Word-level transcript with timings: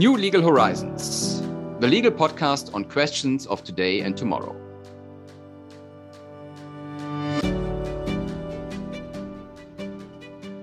New 0.00 0.16
Legal 0.16 0.42
Horizons, 0.42 1.42
the 1.78 1.86
legal 1.86 2.10
podcast 2.10 2.72
on 2.72 2.86
questions 2.86 3.46
of 3.46 3.62
today 3.62 4.00
and 4.00 4.16
tomorrow. 4.16 4.56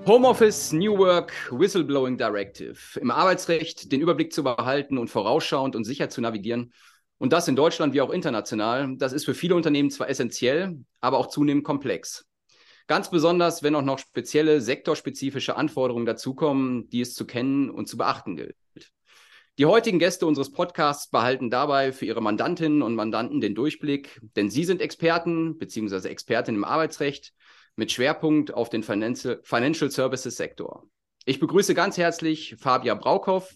Homeoffice, 0.08 0.74
New 0.74 0.98
Work, 0.98 1.34
Whistleblowing 1.52 2.18
Directive. 2.18 3.00
Im 3.00 3.12
Arbeitsrecht 3.12 3.92
den 3.92 4.02
Überblick 4.02 4.34
zu 4.34 4.44
behalten 4.44 4.98
und 4.98 5.08
vorausschauend 5.12 5.76
und 5.76 5.84
sicher 5.84 6.10
zu 6.10 6.20
navigieren. 6.20 6.74
Und 7.20 7.32
das 7.32 7.48
in 7.48 7.56
Deutschland 7.56 7.94
wie 7.94 8.02
auch 8.02 8.10
international. 8.10 8.96
Das 8.98 9.14
ist 9.14 9.26
für 9.26 9.36
viele 9.36 9.54
Unternehmen 9.54 9.92
zwar 9.92 10.10
essentiell, 10.10 10.80
aber 11.00 11.20
auch 11.20 11.28
zunehmend 11.28 11.64
komplex. 11.64 12.26
Ganz 12.88 13.12
besonders, 13.12 13.62
wenn 13.62 13.76
auch 13.76 13.84
noch 13.84 14.00
spezielle 14.00 14.62
sektorspezifische 14.62 15.58
Anforderungen 15.58 16.08
dazukommen, 16.08 16.90
die 16.90 17.02
es 17.02 17.14
zu 17.14 17.28
kennen 17.28 17.70
und 17.70 17.88
zu 17.88 17.98
beachten 17.98 18.36
gilt. 18.36 18.56
Die 19.60 19.66
heutigen 19.66 19.98
Gäste 19.98 20.28
unseres 20.28 20.52
Podcasts 20.52 21.10
behalten 21.10 21.50
dabei 21.50 21.92
für 21.92 22.06
ihre 22.06 22.22
Mandantinnen 22.22 22.84
und 22.84 22.94
Mandanten 22.94 23.42
den 23.42 23.56
Durchblick, 23.56 24.22
denn 24.36 24.52
sie 24.52 24.64
sind 24.64 24.84
Experten 24.84 25.58
bzw. 25.58 26.10
Expertinnen 26.10 26.62
im 26.62 26.64
Arbeitsrecht 26.64 27.34
mit 27.76 27.92
Schwerpunkt 27.92 28.54
auf 28.54 28.70
den 28.70 28.84
Financial, 28.84 29.42
Services 29.90 30.38
Sektor. 30.38 30.88
Ich 31.26 31.40
begrüße 31.40 31.74
ganz 31.74 31.98
herzlich 31.98 32.56
Fabia 32.60 32.94
Braukhoff, 32.94 33.52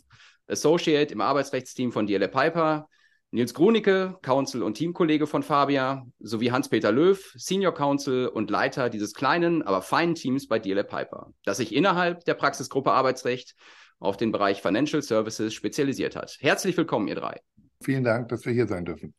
Associate 0.48 1.14
im 1.14 1.22
Arbeitsrechtsteam 1.22 1.91
von 1.91 2.08
DLA 2.08 2.30
Piper, 2.30 2.90
Nils 3.30 3.54
Grunicke, 3.54 4.18
Counsel 4.24 4.63
und 4.63 4.74
Teamkollege 4.74 5.27
von 5.27 5.44
Fabia, 5.44 6.08
sowie 6.20 6.49
Hans-Peter 6.49 6.91
Löw, 6.91 7.32
Senior 7.36 7.76
Counsel 7.76 8.27
und 8.27 8.49
Leiter 8.49 8.90
dieses 8.90 9.13
kleinen, 9.13 9.62
aber 9.62 9.84
feinen 9.84 10.16
Teams 10.16 10.48
bei 10.48 10.58
DLA 10.58 10.82
Piper, 10.82 11.32
das 11.46 11.58
sich 11.58 11.76
innerhalb 11.76 12.26
der 12.26 12.34
Praxisgruppe 12.34 12.91
Arbeitsrecht 12.91 13.55
auf 14.02 14.18
den 14.18 14.32
Bereich 14.32 14.62
Financial 14.62 15.02
Services 15.02 15.54
spezialisiert 15.54 16.16
hat. 16.16 16.38
Herzlich 16.41 16.76
willkommen, 16.76 17.07
ihr 17.07 17.16
drei. 17.16 17.40
Vielen 17.84 18.04
Dank, 18.04 18.30
dass 18.30 18.46
wir 18.46 18.52
hier 18.52 18.68
sein 18.68 18.84
dürfen. 18.84 19.13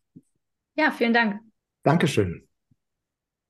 Ja, 0.75 0.91
vielen 0.91 1.15
Dank. 1.15 1.41
Dankeschön. 1.85 2.47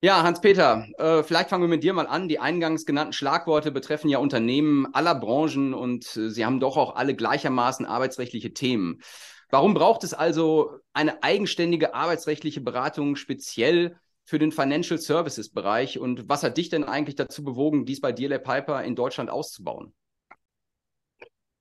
Ja, 0.04 0.24
Hans-Peter, 0.24 0.86
äh, 0.98 1.22
vielleicht 1.22 1.48
fangen 1.48 1.62
wir 1.62 1.68
mit 1.68 1.84
dir 1.84 1.92
mal 1.92 2.08
an. 2.08 2.28
Die 2.28 2.40
eingangs 2.40 2.86
genannten 2.86 3.12
Schlagworte 3.12 3.70
betreffen 3.70 4.08
ja 4.08 4.18
Unternehmen 4.18 4.92
aller 4.94 5.14
Branchen 5.14 5.74
und 5.74 6.16
äh, 6.16 6.28
sie 6.28 6.44
haben 6.44 6.60
doch 6.60 6.76
auch 6.76 6.96
alle 6.96 7.14
gleichermaßen 7.14 7.86
arbeitsrechtliche 7.86 8.52
Themen. 8.52 9.00
Warum 9.48 9.74
braucht 9.74 10.02
es 10.02 10.12
also 10.12 10.78
eine 10.92 11.22
eigenständige 11.22 11.94
arbeitsrechtliche 11.94 12.60
Beratung 12.60 13.16
speziell 13.16 13.96
für 14.24 14.38
den 14.38 14.50
Financial 14.50 14.98
Services 14.98 15.50
Bereich? 15.50 15.98
Und 15.98 16.28
was 16.28 16.42
hat 16.42 16.56
dich 16.56 16.68
denn 16.68 16.84
eigentlich 16.84 17.16
dazu 17.16 17.44
bewogen, 17.44 17.84
dies 17.84 18.00
bei 18.00 18.12
DLA 18.12 18.38
Piper 18.38 18.82
in 18.82 18.96
Deutschland 18.96 19.30
auszubauen? 19.30 19.94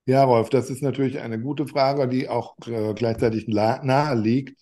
Ja, 0.06 0.24
Rolf, 0.24 0.50
das 0.50 0.70
ist 0.70 0.82
natürlich 0.82 1.20
eine 1.20 1.40
gute 1.40 1.68
Frage, 1.68 2.08
die 2.08 2.28
auch 2.28 2.56
äh, 2.66 2.94
gleichzeitig 2.94 3.48
nahe 3.48 4.16
liegt. 4.16 4.60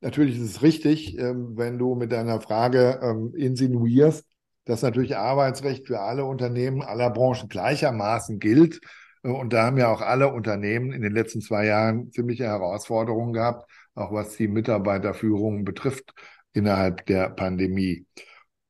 Natürlich 0.00 0.36
ist 0.36 0.42
es 0.42 0.62
richtig, 0.62 1.18
ähm, 1.18 1.56
wenn 1.56 1.78
du 1.78 1.94
mit 1.94 2.12
deiner 2.12 2.40
Frage 2.40 3.00
ähm, 3.02 3.34
insinuierst, 3.36 4.26
dass 4.66 4.82
natürlich 4.82 5.16
Arbeitsrecht 5.16 5.86
für 5.86 6.00
alle 6.00 6.24
Unternehmen 6.24 6.82
aller 6.82 7.10
Branchen 7.10 7.48
gleichermaßen 7.48 8.38
gilt 8.38 8.80
und 9.22 9.52
da 9.52 9.66
haben 9.66 9.78
ja 9.78 9.92
auch 9.92 10.00
alle 10.02 10.32
Unternehmen 10.32 10.92
in 10.92 11.02
den 11.02 11.12
letzten 11.12 11.40
zwei 11.42 11.66
Jahren 11.66 12.12
ziemliche 12.12 12.44
Herausforderungen 12.44 13.32
gehabt, 13.32 13.70
auch 13.94 14.12
was 14.12 14.36
die 14.36 14.48
Mitarbeiterführung 14.48 15.64
betrifft 15.64 16.14
innerhalb 16.54 17.06
der 17.06 17.30
Pandemie. 17.30 18.06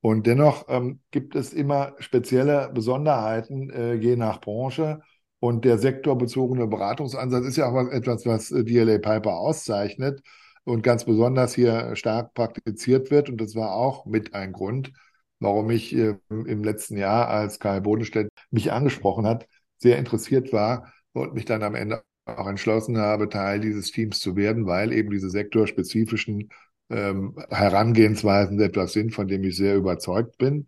Und 0.00 0.26
dennoch 0.26 0.66
ähm, 0.69 1.00
gibt 1.10 1.34
es 1.34 1.52
immer 1.52 1.94
spezielle 1.98 2.70
Besonderheiten 2.72 3.70
äh, 3.70 3.94
je 3.94 4.16
nach 4.16 4.41
Branche. 4.41 5.00
Und 5.41 5.64
der 5.64 5.78
sektorbezogene 5.78 6.67
Beratungsansatz 6.67 7.47
ist 7.47 7.56
ja 7.56 7.71
auch 7.71 7.88
etwas, 7.91 8.26
was 8.26 8.50
äh, 8.50 8.65
DLA 8.65 8.99
Piper 8.99 9.34
auszeichnet 9.38 10.21
und 10.65 10.82
ganz 10.82 11.04
besonders 11.04 11.54
hier 11.54 11.94
stark 11.97 12.34
praktiziert 12.34 13.10
wird. 13.10 13.28
Und 13.31 13.41
das 13.41 13.54
war 13.54 13.75
auch 13.75 14.06
mit 14.06 14.34
ein 14.34 14.53
Grund, 14.53 14.93
warum 15.41 15.71
ich 15.71 15.94
äh, 15.94 16.16
im 16.28 16.65
letzten 16.65 16.97
Jahr, 16.97 17.28
als 17.28 17.59
Karl 17.60 17.81
Bodenstedt 17.81 18.31
mich 18.50 18.72
angesprochen 18.72 19.27
hat, 19.27 19.47
sehr 19.78 19.98
interessiert 19.98 20.53
war 20.53 20.93
und 21.12 21.34
mich 21.34 21.44
dann 21.44 21.62
am 21.62 21.75
Ende 21.75 22.03
auch 22.27 22.47
entschlossen 22.48 22.98
habe, 22.98 23.28
Teil 23.28 23.60
dieses 23.60 23.91
Teams 23.91 24.21
zu 24.21 24.37
werden, 24.37 24.66
weil 24.66 24.93
eben 24.93 25.10
diese 25.10 25.31
sektorspezifischen 25.31 26.50
ähm, 26.91 27.37
Herangehensweisen 27.50 28.60
etwas 28.60 28.93
sind, 28.93 29.15
von 29.15 29.28
dem 29.28 29.44
ich 29.44 29.56
sehr 29.56 29.77
überzeugt 29.77 30.37
bin. 30.38 30.66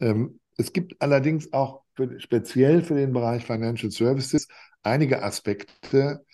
Ähm, 0.00 0.40
es 0.56 0.72
gibt 0.72 1.00
allerdings 1.00 1.52
auch 1.52 1.82
für, 1.96 2.20
speziell 2.20 2.82
für 2.82 2.94
den 2.94 3.12
Bereich 3.12 3.44
Financial 3.44 3.90
Services 3.90 4.48
einige 4.82 5.22
Aspekte, 5.22 6.24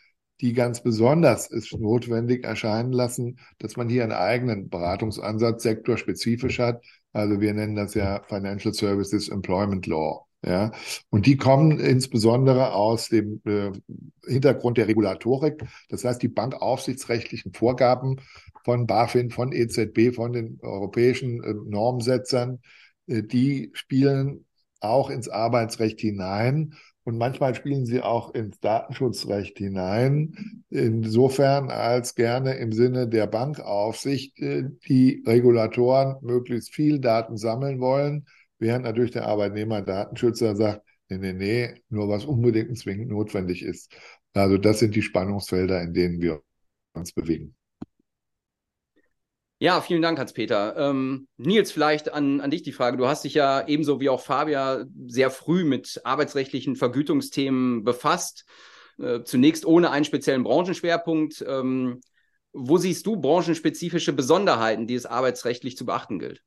die 0.41 0.53
ganz 0.53 0.83
besonders 0.83 1.51
es 1.51 1.73
notwendig 1.73 2.45
erscheinen 2.45 2.93
lassen, 2.93 3.39
dass 3.59 3.77
man 3.77 3.89
hier 3.89 4.03
einen 4.03 4.13
eigenen 4.13 4.69
Beratungsansatz 4.69 5.63
sektorspezifisch 5.63 6.59
hat. 6.59 6.85
Also 7.13 7.41
wir 7.41 7.55
nennen 7.55 7.77
das 7.77 7.95
ja 7.95 8.23
Financial 8.25 8.75
Services 8.75 9.29
Employment 9.29 9.87
Law. 9.87 10.27
Ja, 10.45 10.73
und 11.11 11.27
die 11.27 11.37
kommen 11.37 11.79
insbesondere 11.79 12.73
aus 12.73 13.09
dem 13.09 13.41
äh, 13.45 13.71
Hintergrund 14.27 14.77
der 14.77 14.89
Regulatorik, 14.89 15.63
das 15.89 16.03
heißt 16.03 16.21
die 16.21 16.27
bankaufsichtsrechtlichen 16.27 17.53
Vorgaben 17.53 18.17
von 18.65 18.89
BaFin, 18.89 19.31
von 19.31 19.53
EZB, 19.53 20.13
von 20.13 20.33
den 20.33 20.59
europäischen 20.61 21.45
äh, 21.45 21.55
Normsetzern, 21.55 22.61
äh, 23.07 23.23
die 23.23 23.71
spielen 23.75 24.45
auch 24.83 25.11
ins 25.11 25.29
Arbeitsrecht 25.29 26.01
hinein 26.01 26.75
und 27.05 27.19
manchmal 27.19 27.55
spielen 27.55 27.85
sie 27.85 28.01
auch 28.01 28.35
ins 28.35 28.61
Datenschutzrecht 28.61 29.59
hinein, 29.59 30.65
insofern 30.71 31.71
als 31.71 32.15
gerne 32.15 32.55
im 32.55 32.73
Sinne 32.73 33.09
der 33.09 33.27
Bankaufsicht 33.27 34.39
äh, 34.41 34.65
die 34.87 35.23
Regulatoren 35.27 36.17
möglichst 36.23 36.75
viel 36.75 37.01
Daten 37.01 37.37
sammeln 37.37 37.81
wollen 37.81 38.27
während 38.63 38.85
natürlich 38.85 39.11
der 39.11 39.27
Arbeitnehmer 39.27 39.83
Datenschützer 39.83 40.57
sagt, 40.57 40.87
nee, 41.09 41.19
nee, 41.19 41.33
nee, 41.33 41.75
nur 41.91 42.09
was 42.09 42.25
unbedingt 42.25 42.71
und 42.71 42.77
zwingend 42.77 43.11
notwendig 43.11 43.63
ist. 43.63 43.93
Also 44.35 44.57
das 44.57 44.79
sind 44.79 44.95
die 44.95 45.03
Spannungsfelder, 45.03 45.83
in 45.83 45.93
denen 45.93 46.23
wir 46.23 46.43
uns 46.95 47.13
bewegen. 47.13 47.55
Ja, 49.63 49.81
vielen 49.81 50.03
Dank, 50.03 50.19
Hans-Peter. 50.19 50.77
Ähm, 50.77 51.29
Nils, 51.37 51.71
vielleicht 51.71 52.13
an, 52.13 52.41
an 52.41 52.51
dich 52.51 52.65
die 52.65 52.73
Frage. 52.73 52.97
Du 52.97 53.07
hast 53.07 53.23
dich 53.23 53.35
ja 53.35 53.65
ebenso 53.69 54.01
wie 54.01 54.09
auch 54.09 54.21
Fabia 54.21 54.87
sehr 55.07 55.31
früh 55.31 55.63
mit 55.63 56.01
arbeitsrechtlichen 56.03 56.75
Vergütungsthemen 56.75 57.85
befasst. 57.85 58.45
Äh, 58.99 59.23
zunächst 59.23 59.65
ohne 59.65 59.93
einen 59.93 60.05
speziellen 60.05 60.43
Branchenschwerpunkt. 60.43 61.45
Ähm, 61.47 62.01
wo 62.53 62.77
siehst 62.77 63.07
du 63.07 63.21
branchenspezifische 63.21 64.13
Besonderheiten, 64.13 64.89
die 64.89 64.97
es 64.97 65.07
arbeitsrechtlich 65.07 65.77
zu 65.77 65.87
beachten 65.87 66.19
gilt? 66.19 66.43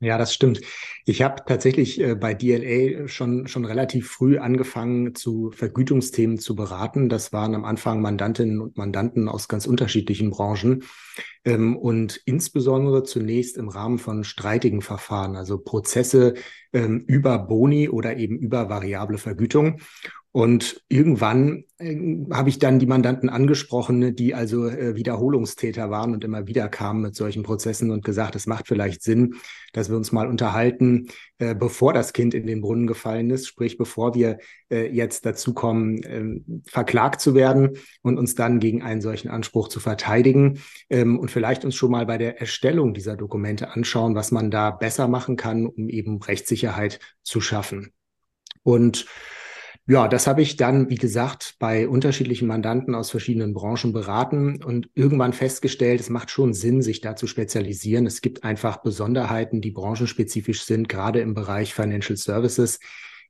Ja, 0.00 0.16
das 0.16 0.32
stimmt. 0.32 0.60
Ich 1.06 1.22
habe 1.22 1.42
tatsächlich 1.44 2.00
äh, 2.00 2.14
bei 2.14 2.32
DLA 2.32 3.08
schon, 3.08 3.48
schon 3.48 3.64
relativ 3.64 4.08
früh 4.08 4.38
angefangen, 4.38 5.16
zu 5.16 5.50
Vergütungsthemen 5.50 6.38
zu 6.38 6.54
beraten. 6.54 7.08
Das 7.08 7.32
waren 7.32 7.56
am 7.56 7.64
Anfang 7.64 8.00
Mandantinnen 8.00 8.60
und 8.60 8.76
Mandanten 8.76 9.28
aus 9.28 9.48
ganz 9.48 9.66
unterschiedlichen 9.66 10.30
Branchen 10.30 10.84
ähm, 11.44 11.76
und 11.76 12.20
insbesondere 12.26 13.02
zunächst 13.02 13.56
im 13.56 13.68
Rahmen 13.68 13.98
von 13.98 14.22
streitigen 14.22 14.82
Verfahren, 14.82 15.34
also 15.34 15.58
Prozesse 15.58 16.34
ähm, 16.72 17.02
über 17.08 17.40
Boni 17.40 17.88
oder 17.88 18.16
eben 18.18 18.38
über 18.38 18.68
variable 18.68 19.18
Vergütung. 19.18 19.80
Und 20.30 20.82
irgendwann 20.88 21.64
äh, 21.78 21.96
habe 22.30 22.50
ich 22.50 22.58
dann 22.58 22.78
die 22.78 22.86
Mandanten 22.86 23.30
angesprochen, 23.30 24.14
die 24.14 24.34
also 24.34 24.68
äh, 24.68 24.94
Wiederholungstäter 24.94 25.88
waren 25.90 26.12
und 26.12 26.22
immer 26.22 26.46
wieder 26.46 26.68
kamen 26.68 27.00
mit 27.00 27.16
solchen 27.16 27.42
Prozessen 27.42 27.90
und 27.90 28.04
gesagt, 28.04 28.36
es 28.36 28.46
macht 28.46 28.68
vielleicht 28.68 29.02
Sinn, 29.02 29.36
dass 29.72 29.88
wir 29.88 29.96
uns 29.96 30.12
mal 30.12 30.28
unterhalten, 30.28 31.08
äh, 31.38 31.54
bevor 31.54 31.94
das 31.94 32.12
Kind 32.12 32.34
in 32.34 32.46
den 32.46 32.60
Brunnen 32.60 32.86
gefallen 32.86 33.30
ist, 33.30 33.46
sprich 33.46 33.78
bevor 33.78 34.14
wir 34.14 34.38
äh, 34.70 34.86
jetzt 34.94 35.24
dazu 35.24 35.54
kommen, 35.54 36.00
ähm, 36.04 36.62
verklagt 36.66 37.22
zu 37.22 37.34
werden 37.34 37.78
und 38.02 38.18
uns 38.18 38.34
dann 38.34 38.60
gegen 38.60 38.82
einen 38.82 39.00
solchen 39.00 39.30
Anspruch 39.30 39.68
zu 39.68 39.80
verteidigen 39.80 40.60
ähm, 40.90 41.18
und 41.18 41.30
vielleicht 41.30 41.64
uns 41.64 41.74
schon 41.74 41.90
mal 41.90 42.04
bei 42.04 42.18
der 42.18 42.38
Erstellung 42.38 42.92
dieser 42.92 43.16
Dokumente 43.16 43.70
anschauen, 43.70 44.14
was 44.14 44.30
man 44.30 44.50
da 44.50 44.72
besser 44.72 45.08
machen 45.08 45.36
kann, 45.36 45.64
um 45.64 45.88
eben 45.88 46.20
Rechtssicherheit 46.20 47.00
zu 47.22 47.40
schaffen. 47.40 47.92
Und 48.62 49.06
ja, 49.88 50.06
das 50.06 50.26
habe 50.26 50.42
ich 50.42 50.56
dann, 50.56 50.90
wie 50.90 50.96
gesagt, 50.96 51.56
bei 51.58 51.88
unterschiedlichen 51.88 52.46
Mandanten 52.46 52.94
aus 52.94 53.10
verschiedenen 53.10 53.54
Branchen 53.54 53.94
beraten 53.94 54.62
und 54.62 54.90
irgendwann 54.94 55.32
festgestellt, 55.32 56.00
es 56.00 56.10
macht 56.10 56.30
schon 56.30 56.52
Sinn, 56.52 56.82
sich 56.82 57.00
da 57.00 57.16
zu 57.16 57.26
spezialisieren. 57.26 58.04
Es 58.04 58.20
gibt 58.20 58.44
einfach 58.44 58.82
Besonderheiten, 58.82 59.62
die 59.62 59.70
branchenspezifisch 59.70 60.64
sind, 60.64 60.90
gerade 60.90 61.20
im 61.20 61.32
Bereich 61.32 61.72
Financial 61.72 62.18
Services. 62.18 62.80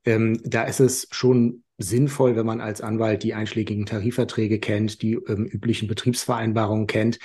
Ähm, 0.04 0.40
da 0.42 0.64
ist 0.64 0.80
es 0.80 1.06
schon 1.12 1.62
sinnvoll, 1.78 2.34
wenn 2.34 2.46
man 2.46 2.60
als 2.60 2.80
Anwalt 2.80 3.22
die 3.22 3.34
einschlägigen 3.34 3.86
Tarifverträge 3.86 4.58
kennt, 4.58 5.00
die 5.00 5.12
ähm, 5.12 5.46
üblichen 5.46 5.86
Betriebsvereinbarungen 5.86 6.88
kennt 6.88 7.20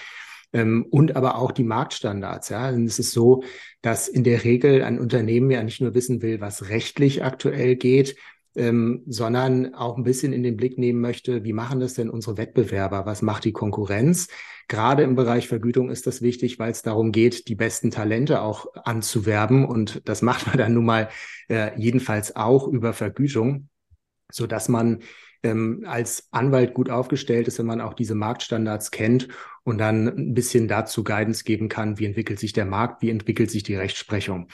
ähm, 0.54 0.86
und 0.92 1.16
aber 1.16 1.40
auch 1.40 1.52
die 1.52 1.64
Marktstandards. 1.64 2.50
Ja, 2.50 2.70
und 2.70 2.86
es 2.86 3.00
ist 3.00 3.12
so, 3.12 3.44
dass 3.82 4.08
in 4.08 4.24
der 4.24 4.44
Regel 4.44 4.84
ein 4.84 5.00
Unternehmen 5.00 5.50
ja 5.50 5.64
nicht 5.64 5.82
nur 5.82 5.96
wissen 5.96 6.22
will, 6.22 6.40
was 6.40 6.70
rechtlich 6.70 7.24
aktuell 7.24 7.76
geht, 7.76 8.16
ähm, 8.56 9.04
sondern 9.08 9.74
auch 9.74 9.98
ein 9.98 10.04
bisschen 10.04 10.34
in 10.34 10.44
den 10.44 10.58
Blick 10.58 10.78
nehmen 10.78 11.02
möchte, 11.02 11.44
wie 11.44 11.54
machen 11.54 11.80
das 11.80 11.94
denn 11.94 12.10
unsere 12.10 12.38
Wettbewerber? 12.38 13.06
Was 13.06 13.22
macht 13.22 13.46
die 13.46 13.52
Konkurrenz? 13.52 14.28
Gerade 14.68 15.04
im 15.04 15.16
Bereich 15.16 15.48
Vergütung 15.48 15.90
ist 15.90 16.08
das 16.08 16.22
wichtig, 16.22 16.60
weil 16.60 16.72
es 16.72 16.82
darum 16.82 17.12
geht, 17.12 17.48
die 17.48 17.56
besten 17.56 17.92
Talente 17.92 18.42
auch 18.42 18.68
anzuwerben. 18.76 19.66
Und 19.66 20.02
das 20.06 20.22
macht 20.22 20.48
man 20.48 20.58
dann 20.58 20.74
nun 20.74 20.86
mal 20.86 21.10
äh, 21.50 21.72
jedenfalls 21.80 22.36
auch 22.36 22.68
über 22.68 22.94
Vergütung, 22.94 23.70
so 24.32 24.48
dass 24.48 24.70
man 24.70 25.00
ähm, 25.44 25.84
als 25.86 26.30
Anwalt 26.32 26.74
gut 26.74 26.90
aufgestellt 26.90 27.48
ist, 27.48 27.60
wenn 27.60 27.66
man 27.66 27.82
auch 27.82 27.94
diese 27.94 28.16
Marktstandards 28.16 28.92
kennt 28.92 29.28
und 29.64 29.78
dann 29.78 30.08
ein 30.08 30.34
bisschen 30.34 30.68
dazu 30.68 31.04
Guidance 31.04 31.44
geben 31.44 31.70
kann, 31.70 32.00
wie 32.00 32.06
entwickelt 32.06 32.40
sich 32.40 32.54
der 32.54 32.66
Markt, 32.66 33.02
wie 33.02 33.10
entwickelt 33.10 33.52
sich 33.52 33.64
die 33.64 33.76
Rechtsprechung. 33.76 34.48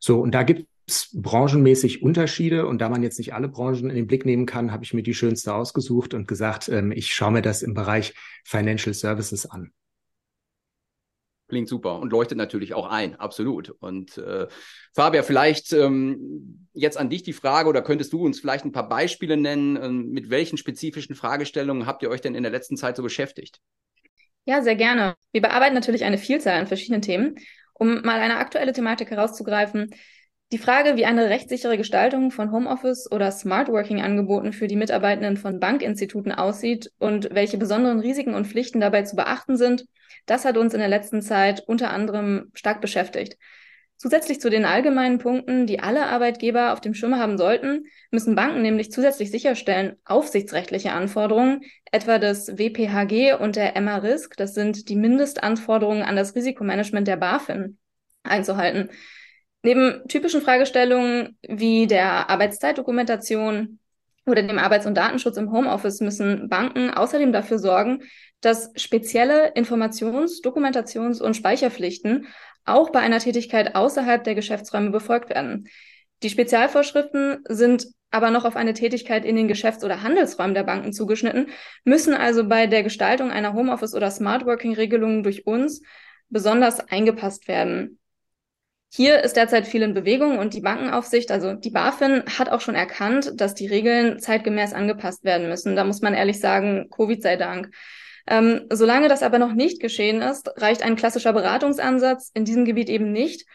So, 0.00 0.20
und 0.20 0.32
da 0.34 0.44
gibt 0.44 0.68
es 0.90 1.10
branchenmäßig 1.12 2.02
Unterschiede 2.02 2.66
und 2.66 2.78
da 2.80 2.88
man 2.88 3.02
jetzt 3.02 3.18
nicht 3.18 3.34
alle 3.34 3.48
Branchen 3.48 3.90
in 3.90 3.96
den 3.96 4.06
Blick 4.06 4.24
nehmen 4.24 4.46
kann, 4.46 4.72
habe 4.72 4.84
ich 4.84 4.94
mir 4.94 5.02
die 5.02 5.14
schönste 5.14 5.54
ausgesucht 5.54 6.14
und 6.14 6.26
gesagt, 6.26 6.68
ähm, 6.68 6.92
ich 6.92 7.14
schaue 7.14 7.32
mir 7.32 7.42
das 7.42 7.62
im 7.62 7.74
Bereich 7.74 8.14
Financial 8.44 8.94
Services 8.94 9.46
an. 9.46 9.72
Klingt 11.48 11.68
super 11.68 11.98
und 11.98 12.12
leuchtet 12.12 12.36
natürlich 12.36 12.74
auch 12.74 12.86
ein, 12.86 13.16
absolut. 13.16 13.70
Und 13.70 14.18
äh, 14.18 14.48
Fabian, 14.94 15.24
vielleicht 15.24 15.72
ähm, 15.72 16.68
jetzt 16.74 16.98
an 16.98 17.08
dich 17.08 17.22
die 17.22 17.32
Frage 17.32 17.70
oder 17.70 17.80
könntest 17.80 18.12
du 18.12 18.22
uns 18.22 18.38
vielleicht 18.38 18.66
ein 18.66 18.72
paar 18.72 18.88
Beispiele 18.88 19.38
nennen, 19.38 19.76
äh, 19.76 19.88
mit 19.88 20.28
welchen 20.28 20.58
spezifischen 20.58 21.14
Fragestellungen 21.14 21.86
habt 21.86 22.02
ihr 22.02 22.10
euch 22.10 22.20
denn 22.20 22.34
in 22.34 22.42
der 22.42 22.52
letzten 22.52 22.76
Zeit 22.76 22.96
so 22.96 23.02
beschäftigt? 23.02 23.60
Ja, 24.44 24.62
sehr 24.62 24.76
gerne. 24.76 25.14
Wir 25.32 25.40
bearbeiten 25.40 25.74
natürlich 25.74 26.04
eine 26.04 26.18
Vielzahl 26.18 26.60
an 26.60 26.66
verschiedenen 26.66 27.02
Themen. 27.02 27.36
Um 27.74 28.02
mal 28.02 28.18
eine 28.18 28.38
aktuelle 28.38 28.72
Thematik 28.72 29.10
herauszugreifen, 29.10 29.94
die 30.50 30.58
Frage, 30.58 30.96
wie 30.96 31.04
eine 31.04 31.28
rechtssichere 31.28 31.76
Gestaltung 31.76 32.30
von 32.30 32.52
Homeoffice 32.52 33.10
oder 33.12 33.30
Smart 33.30 33.68
Working 33.68 34.00
Angeboten 34.00 34.52
für 34.52 34.66
die 34.66 34.76
Mitarbeitenden 34.76 35.36
von 35.36 35.60
Bankinstituten 35.60 36.32
aussieht 36.32 36.90
und 36.98 37.28
welche 37.34 37.58
besonderen 37.58 38.00
Risiken 38.00 38.34
und 38.34 38.46
Pflichten 38.46 38.80
dabei 38.80 39.02
zu 39.02 39.14
beachten 39.14 39.58
sind, 39.58 39.84
das 40.24 40.46
hat 40.46 40.56
uns 40.56 40.72
in 40.72 40.80
der 40.80 40.88
letzten 40.88 41.20
Zeit 41.20 41.62
unter 41.66 41.90
anderem 41.90 42.50
stark 42.54 42.80
beschäftigt. 42.80 43.36
Zusätzlich 43.98 44.40
zu 44.40 44.48
den 44.48 44.64
allgemeinen 44.64 45.18
Punkten, 45.18 45.66
die 45.66 45.80
alle 45.80 46.06
Arbeitgeber 46.06 46.72
auf 46.72 46.80
dem 46.80 46.94
Schirm 46.94 47.18
haben 47.18 47.36
sollten, 47.36 47.86
müssen 48.10 48.36
Banken 48.36 48.62
nämlich 48.62 48.92
zusätzlich 48.92 49.30
sicherstellen, 49.30 49.96
aufsichtsrechtliche 50.04 50.92
Anforderungen, 50.92 51.62
etwa 51.90 52.18
des 52.18 52.56
WPHG 52.56 53.34
und 53.34 53.56
der 53.56 53.78
MA-Risk, 53.78 54.36
das 54.36 54.54
sind 54.54 54.88
die 54.88 54.96
Mindestanforderungen 54.96 56.04
an 56.04 56.14
das 56.14 56.36
Risikomanagement 56.36 57.08
der 57.08 57.16
BaFin, 57.16 57.76
einzuhalten. 58.22 58.90
Neben 59.62 60.06
typischen 60.08 60.40
Fragestellungen 60.40 61.36
wie 61.42 61.86
der 61.86 62.30
Arbeitszeitdokumentation 62.30 63.78
oder 64.26 64.42
dem 64.42 64.58
Arbeits- 64.58 64.86
und 64.86 64.94
Datenschutz 64.94 65.36
im 65.36 65.52
Homeoffice 65.52 66.00
müssen 66.00 66.48
Banken 66.48 66.90
außerdem 66.90 67.32
dafür 67.32 67.58
sorgen, 67.58 68.02
dass 68.40 68.70
spezielle 68.76 69.52
Informations-, 69.54 70.42
Dokumentations- 70.42 71.20
und 71.20 71.34
Speicherpflichten 71.34 72.26
auch 72.64 72.90
bei 72.90 73.00
einer 73.00 73.18
Tätigkeit 73.18 73.74
außerhalb 73.74 74.22
der 74.22 74.34
Geschäftsräume 74.34 74.90
befolgt 74.90 75.30
werden. 75.30 75.68
Die 76.22 76.30
Spezialvorschriften 76.30 77.44
sind 77.48 77.88
aber 78.10 78.30
noch 78.30 78.44
auf 78.44 78.56
eine 78.56 78.74
Tätigkeit 78.74 79.24
in 79.24 79.36
den 79.36 79.48
Geschäfts- 79.48 79.84
oder 79.84 80.02
Handelsräumen 80.02 80.54
der 80.54 80.64
Banken 80.64 80.92
zugeschnitten, 80.92 81.48
müssen 81.84 82.14
also 82.14 82.46
bei 82.46 82.66
der 82.66 82.82
Gestaltung 82.82 83.30
einer 83.30 83.54
Homeoffice- 83.54 83.94
oder 83.94 84.10
Smart 84.10 84.46
Working-Regelung 84.46 85.22
durch 85.22 85.46
uns 85.46 85.82
besonders 86.28 86.80
eingepasst 86.80 87.48
werden. 87.48 87.97
Hier 88.90 89.22
ist 89.22 89.36
derzeit 89.36 89.66
viel 89.66 89.82
in 89.82 89.92
Bewegung 89.92 90.38
und 90.38 90.54
die 90.54 90.62
Bankenaufsicht, 90.62 91.30
also 91.30 91.52
die 91.52 91.70
BaFin, 91.70 92.24
hat 92.38 92.48
auch 92.48 92.62
schon 92.62 92.74
erkannt, 92.74 93.32
dass 93.36 93.54
die 93.54 93.66
Regeln 93.66 94.18
zeitgemäß 94.18 94.72
angepasst 94.72 95.24
werden 95.24 95.48
müssen. 95.48 95.76
Da 95.76 95.84
muss 95.84 96.00
man 96.00 96.14
ehrlich 96.14 96.40
sagen, 96.40 96.88
Covid 96.90 97.22
sei 97.22 97.36
Dank. 97.36 97.70
Ähm, 98.26 98.62
solange 98.70 99.08
das 99.08 99.22
aber 99.22 99.38
noch 99.38 99.52
nicht 99.52 99.80
geschehen 99.80 100.22
ist, 100.22 100.50
reicht 100.56 100.82
ein 100.82 100.96
klassischer 100.96 101.34
Beratungsansatz 101.34 102.30
in 102.32 102.46
diesem 102.46 102.64
Gebiet 102.64 102.88
eben 102.88 103.12
nicht. 103.12 103.46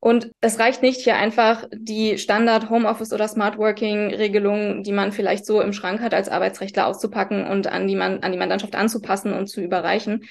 Und 0.00 0.30
es 0.40 0.60
reicht 0.60 0.80
nicht, 0.80 1.00
hier 1.00 1.16
einfach 1.16 1.64
die 1.72 2.16
Standard 2.18 2.70
Homeoffice 2.70 3.12
oder 3.12 3.26
Smart 3.26 3.58
Working 3.58 4.14
Regelungen, 4.14 4.84
die 4.84 4.92
man 4.92 5.10
vielleicht 5.10 5.44
so 5.44 5.60
im 5.60 5.72
Schrank 5.72 6.00
hat, 6.00 6.14
als 6.14 6.28
Arbeitsrechtler 6.28 6.86
auszupacken 6.86 7.48
und 7.48 7.66
an 7.66 7.88
die, 7.88 7.96
man, 7.96 8.22
an 8.22 8.30
die 8.30 8.38
Mandantschaft 8.38 8.76
anzupassen 8.76 9.32
und 9.32 9.48
zu 9.48 9.60
überreichen 9.60 10.22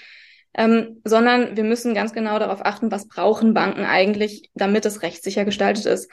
ähm, 0.58 1.02
sondern 1.04 1.56
wir 1.56 1.64
müssen 1.64 1.94
ganz 1.94 2.14
genau 2.14 2.40
darauf 2.40 2.66
achten, 2.66 2.92
was 2.92 3.08
brauchen 3.08 3.54
Banken 3.54 3.86
eigentlich, 3.86 4.50
damit 4.56 4.86
es 4.86 5.04
rechtssicher 5.04 5.46
gestaltet 5.46 5.86
ist. 5.86 6.12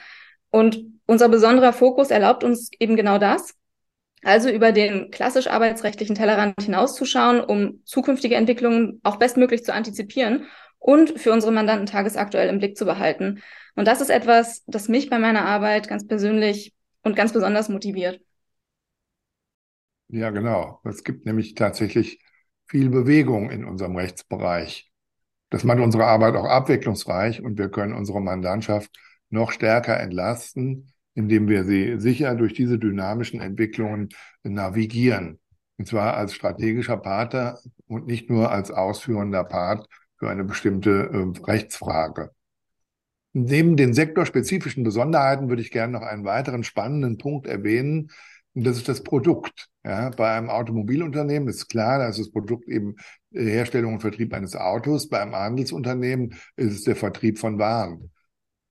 Und 0.50 0.84
unser 1.06 1.28
besonderer 1.28 1.72
Fokus 1.72 2.10
erlaubt 2.10 2.44
uns 2.44 2.70
eben 2.78 2.94
genau 2.94 3.18
das. 3.18 3.54
Also 4.22 4.48
über 4.48 4.72
den 4.72 5.10
klassisch 5.10 5.48
arbeitsrechtlichen 5.48 6.14
Tellerrand 6.14 6.62
hinauszuschauen, 6.62 7.40
um 7.40 7.82
zukünftige 7.84 8.36
Entwicklungen 8.36 9.00
auch 9.02 9.16
bestmöglich 9.16 9.64
zu 9.64 9.74
antizipieren 9.74 10.46
und 10.78 11.18
für 11.18 11.32
unsere 11.32 11.52
Mandanten 11.52 11.86
tagesaktuell 11.86 12.48
im 12.48 12.58
Blick 12.58 12.76
zu 12.76 12.84
behalten. 12.84 13.42
Und 13.74 13.88
das 13.88 14.00
ist 14.00 14.10
etwas, 14.10 14.62
das 14.66 14.88
mich 14.88 15.10
bei 15.10 15.18
meiner 15.18 15.44
Arbeit 15.44 15.88
ganz 15.88 16.06
persönlich 16.06 16.74
und 17.02 17.16
ganz 17.16 17.32
besonders 17.32 17.68
motiviert. 17.68 18.20
Ja, 20.08 20.30
genau. 20.30 20.80
Es 20.84 21.02
gibt 21.02 21.26
nämlich 21.26 21.54
tatsächlich 21.54 22.20
viel 22.74 22.90
Bewegung 22.90 23.52
in 23.52 23.64
unserem 23.64 23.94
Rechtsbereich. 23.94 24.90
Das 25.48 25.62
macht 25.62 25.78
unsere 25.78 26.06
Arbeit 26.06 26.34
auch 26.34 26.46
abwechslungsreich 26.46 27.40
und 27.40 27.56
wir 27.56 27.68
können 27.68 27.94
unsere 27.94 28.20
Mandantschaft 28.20 28.90
noch 29.30 29.52
stärker 29.52 30.00
entlasten, 30.00 30.92
indem 31.14 31.46
wir 31.46 31.62
sie 31.62 32.00
sicher 32.00 32.34
durch 32.34 32.52
diese 32.52 32.80
dynamischen 32.80 33.40
Entwicklungen 33.40 34.08
navigieren. 34.42 35.38
Und 35.78 35.86
zwar 35.86 36.16
als 36.16 36.34
strategischer 36.34 36.96
Partner 36.96 37.60
und 37.86 38.08
nicht 38.08 38.28
nur 38.28 38.50
als 38.50 38.72
ausführender 38.72 39.44
Part 39.44 39.86
für 40.18 40.28
eine 40.28 40.42
bestimmte 40.42 41.10
äh, 41.12 41.44
Rechtsfrage. 41.48 42.32
Neben 43.34 43.76
den 43.76 43.94
sektorspezifischen 43.94 44.82
Besonderheiten 44.82 45.48
würde 45.48 45.62
ich 45.62 45.70
gerne 45.70 45.92
noch 45.92 46.02
einen 46.02 46.24
weiteren 46.24 46.64
spannenden 46.64 47.18
Punkt 47.18 47.46
erwähnen, 47.46 48.10
und 48.54 48.64
das 48.64 48.76
ist 48.76 48.88
das 48.88 49.02
Produkt. 49.02 49.68
Ja, 49.84 50.10
bei 50.10 50.32
einem 50.32 50.48
Automobilunternehmen 50.48 51.48
ist 51.48 51.68
klar, 51.68 51.98
da 51.98 52.08
ist 52.08 52.18
das 52.18 52.30
Produkt 52.30 52.68
eben 52.68 52.96
äh, 53.32 53.44
Herstellung 53.44 53.94
und 53.94 54.00
Vertrieb 54.00 54.32
eines 54.32 54.56
Autos. 54.56 55.08
Bei 55.08 55.20
einem 55.20 55.34
Handelsunternehmen 55.34 56.34
ist 56.56 56.72
es 56.72 56.82
der 56.84 56.96
Vertrieb 56.96 57.38
von 57.38 57.58
Waren. 57.58 58.10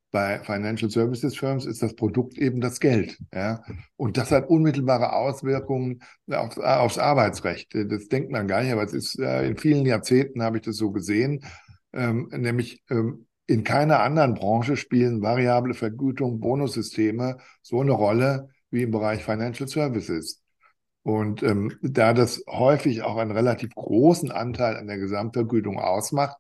Bei 0.10 0.40
Financial 0.40 0.90
Services 0.90 1.36
Firms 1.36 1.66
ist 1.66 1.82
das 1.82 1.96
Produkt 1.96 2.38
eben 2.38 2.62
das 2.62 2.80
Geld. 2.80 3.18
Ja? 3.34 3.64
Und 3.96 4.18
das 4.18 4.32
hat 4.32 4.48
unmittelbare 4.48 5.14
Auswirkungen 5.14 6.02
auf, 6.32 6.58
aufs 6.58 6.98
Arbeitsrecht. 6.98 7.74
Das 7.74 8.08
denkt 8.08 8.32
man 8.32 8.48
gar 8.48 8.62
nicht, 8.62 8.72
aber 8.72 8.84
es 8.84 8.94
ist 8.94 9.20
äh, 9.20 9.48
in 9.48 9.58
vielen 9.58 9.86
Jahrzehnten 9.86 10.42
habe 10.44 10.58
ich 10.58 10.64
das 10.64 10.78
so 10.78 10.92
gesehen, 10.92 11.44
ähm, 11.94 12.30
nämlich 12.32 12.84
ähm, 12.90 13.26
in 13.48 13.64
keiner 13.64 14.00
anderen 14.00 14.36
Branche 14.36 14.78
spielen 14.78 15.22
variable 15.22 15.74
Vergütung, 15.74 16.40
Bonussysteme 16.40 17.38
so 17.62 17.82
eine 17.82 17.92
Rolle 17.92 18.50
wie 18.74 18.84
im 18.84 18.92
Bereich 18.92 19.24
Financial 19.24 19.68
Services. 19.70 20.42
Und 21.04 21.44
ähm, 21.44 21.78
da 21.82 22.14
das 22.14 22.44
häufig 22.48 23.04
auch 23.04 23.18
einen 23.18 23.32
relativ 23.32 23.76
großen 23.76 24.32
Anteil 24.32 24.78
an 24.78 24.88
der 24.88 24.98
Gesamtvergütung 24.98 25.80
ausmacht, 25.80 26.38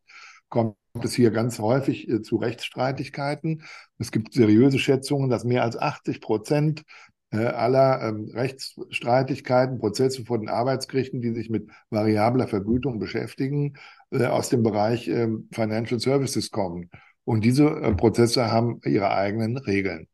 kommt 0.50 0.76
es 1.04 1.14
hier 1.14 1.32
ganz 1.32 1.60
häufig 1.60 2.10
äh, 2.10 2.22
zu 2.22 2.38
Rechtsstreitigkeiten. 2.38 3.64
Es 4.00 4.12
gibt 4.12 4.34
seriöse 4.34 4.80
Schätzungen, 4.80 5.30
dass 5.30 5.44
mehr 5.44 5.64
als 5.64 5.78
80 5.78 6.22
Prozent 6.22 6.84
äh, 7.32 7.46
aller 7.46 8.02
ähm, 8.08 8.30
Rechtsstreitigkeiten, 8.34 9.80
Prozesse 9.80 10.24
vor 10.26 10.40
den 10.40 10.50
Arbeitsgerichten, 10.50 11.22
die 11.22 11.34
sich 11.34 11.50
mit 11.50 11.70
variabler 11.90 12.48
Vergütung 12.48 13.00
beschäftigen, 13.00 13.74
äh, 14.12 14.26
aus 14.26 14.50
dem 14.50 14.64
Bereich 14.64 15.08
äh, 15.08 15.28
Financial 15.52 16.00
Services 16.00 16.52
kommen. 16.52 16.90
Und 17.26 17.44
diese 17.44 17.66
äh, 17.66 17.94
Prozesse 17.96 18.52
haben 18.52 18.80
ihre 18.86 19.12
eigenen 19.12 19.58
Regeln. 19.58 20.08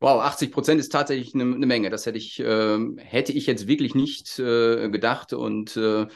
Wow, 0.00 0.22
80 0.22 0.52
Prozent 0.52 0.80
ist 0.80 0.92
tatsächlich 0.92 1.34
eine, 1.34 1.42
eine, 1.42 1.66
Menge. 1.66 1.90
Das 1.90 2.06
hätte 2.06 2.18
ich, 2.18 2.38
äh, 2.38 2.78
hätte 2.98 3.32
ich 3.32 3.46
jetzt 3.46 3.66
wirklich 3.66 3.94
nicht 3.94 4.38
äh, 4.38 4.88
gedacht. 4.90 5.32
Und 5.32 5.76
äh, 5.76 6.06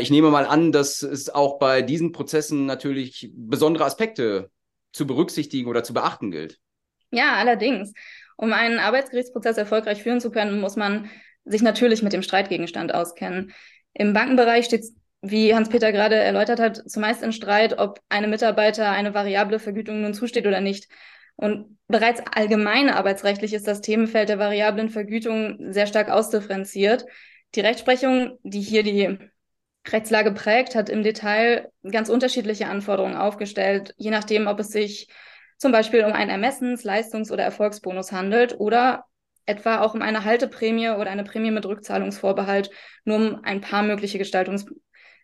ich 0.00 0.10
nehme 0.10 0.30
mal 0.30 0.46
an, 0.46 0.72
dass 0.72 1.02
es 1.02 1.30
auch 1.30 1.58
bei 1.58 1.82
diesen 1.82 2.12
Prozessen 2.12 2.66
natürlich 2.66 3.30
besondere 3.34 3.84
Aspekte 3.84 4.50
zu 4.92 5.06
berücksichtigen 5.06 5.68
oder 5.68 5.84
zu 5.84 5.94
beachten 5.94 6.30
gilt. 6.30 6.58
Ja, 7.10 7.34
allerdings. 7.34 7.92
Um 8.36 8.52
einen 8.52 8.80
Arbeitsgerichtsprozess 8.80 9.58
erfolgreich 9.58 10.02
führen 10.02 10.20
zu 10.20 10.30
können, 10.30 10.60
muss 10.60 10.74
man 10.74 11.08
sich 11.44 11.62
natürlich 11.62 12.02
mit 12.02 12.12
dem 12.12 12.22
Streitgegenstand 12.22 12.92
auskennen. 12.92 13.52
Im 13.92 14.12
Bankenbereich 14.12 14.64
steht 14.64 14.84
wie 15.26 15.54
Hans-Peter 15.54 15.90
gerade 15.90 16.16
erläutert 16.16 16.60
hat, 16.60 16.82
zumeist 16.86 17.22
in 17.22 17.32
Streit, 17.32 17.78
ob 17.78 18.00
einem 18.10 18.30
Mitarbeiter 18.30 18.90
eine 18.90 19.14
variable 19.14 19.58
Vergütung 19.58 20.02
nun 20.02 20.12
zusteht 20.12 20.46
oder 20.46 20.60
nicht. 20.60 20.88
Und 21.36 21.78
bereits 21.88 22.22
allgemein 22.32 22.88
arbeitsrechtlich 22.88 23.52
ist 23.54 23.66
das 23.66 23.80
Themenfeld 23.80 24.28
der 24.28 24.38
variablen 24.38 24.88
Vergütung 24.88 25.72
sehr 25.72 25.86
stark 25.86 26.10
ausdifferenziert. 26.10 27.06
Die 27.54 27.60
Rechtsprechung, 27.60 28.38
die 28.42 28.60
hier 28.60 28.82
die 28.82 29.18
Rechtslage 29.86 30.32
prägt, 30.32 30.74
hat 30.74 30.88
im 30.88 31.02
Detail 31.02 31.70
ganz 31.90 32.08
unterschiedliche 32.08 32.66
Anforderungen 32.66 33.16
aufgestellt, 33.16 33.94
je 33.96 34.10
nachdem, 34.10 34.46
ob 34.46 34.60
es 34.60 34.68
sich 34.68 35.08
zum 35.58 35.72
Beispiel 35.72 36.04
um 36.04 36.12
einen 36.12 36.30
Ermessens-, 36.30 36.84
Leistungs- 36.84 37.30
oder 37.30 37.44
Erfolgsbonus 37.44 38.12
handelt 38.12 38.58
oder 38.58 39.04
etwa 39.46 39.80
auch 39.80 39.94
um 39.94 40.02
eine 40.02 40.24
Halteprämie 40.24 40.90
oder 40.90 41.10
eine 41.10 41.24
Prämie 41.24 41.50
mit 41.50 41.66
Rückzahlungsvorbehalt, 41.66 42.70
nur 43.04 43.16
um 43.16 43.44
ein 43.44 43.60
paar 43.60 43.82
mögliche 43.82 44.18
Gestaltungs 44.18 44.64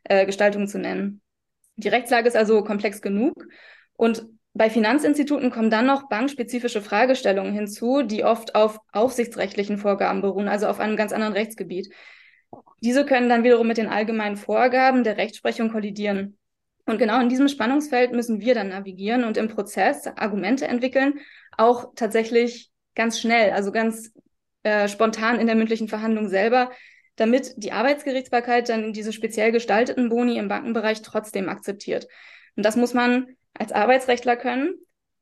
äh, 0.04 0.26
Gestaltungen 0.26 0.68
zu 0.68 0.78
nennen. 0.78 1.22
Die 1.76 1.88
Rechtslage 1.88 2.28
ist 2.28 2.36
also 2.36 2.62
komplex 2.62 3.00
genug 3.00 3.46
und 3.94 4.26
bei 4.52 4.68
Finanzinstituten 4.68 5.50
kommen 5.50 5.70
dann 5.70 5.86
noch 5.86 6.08
bankspezifische 6.08 6.82
Fragestellungen 6.82 7.52
hinzu, 7.52 8.02
die 8.02 8.24
oft 8.24 8.54
auf 8.54 8.78
aufsichtsrechtlichen 8.92 9.78
Vorgaben 9.78 10.22
beruhen, 10.22 10.48
also 10.48 10.66
auf 10.66 10.80
einem 10.80 10.96
ganz 10.96 11.12
anderen 11.12 11.34
Rechtsgebiet. 11.34 11.92
Diese 12.82 13.06
können 13.06 13.28
dann 13.28 13.44
wiederum 13.44 13.68
mit 13.68 13.78
den 13.78 13.88
allgemeinen 13.88 14.36
Vorgaben 14.36 15.04
der 15.04 15.18
Rechtsprechung 15.18 15.70
kollidieren. 15.70 16.36
Und 16.86 16.98
genau 16.98 17.20
in 17.20 17.28
diesem 17.28 17.46
Spannungsfeld 17.46 18.12
müssen 18.12 18.40
wir 18.40 18.54
dann 18.54 18.70
navigieren 18.70 19.22
und 19.22 19.36
im 19.36 19.48
Prozess 19.48 20.08
Argumente 20.08 20.66
entwickeln, 20.66 21.20
auch 21.56 21.92
tatsächlich 21.94 22.70
ganz 22.96 23.20
schnell, 23.20 23.52
also 23.52 23.70
ganz 23.70 24.12
äh, 24.64 24.88
spontan 24.88 25.38
in 25.38 25.46
der 25.46 25.54
mündlichen 25.54 25.88
Verhandlung 25.88 26.28
selber, 26.28 26.70
damit 27.14 27.52
die 27.56 27.70
Arbeitsgerichtsbarkeit 27.70 28.68
dann 28.68 28.92
diese 28.92 29.12
speziell 29.12 29.52
gestalteten 29.52 30.08
Boni 30.08 30.38
im 30.38 30.48
Bankenbereich 30.48 31.02
trotzdem 31.02 31.48
akzeptiert. 31.48 32.08
Und 32.56 32.64
das 32.66 32.76
muss 32.76 32.94
man 32.94 33.36
als 33.54 33.72
Arbeitsrechtler 33.72 34.36
können, 34.36 34.74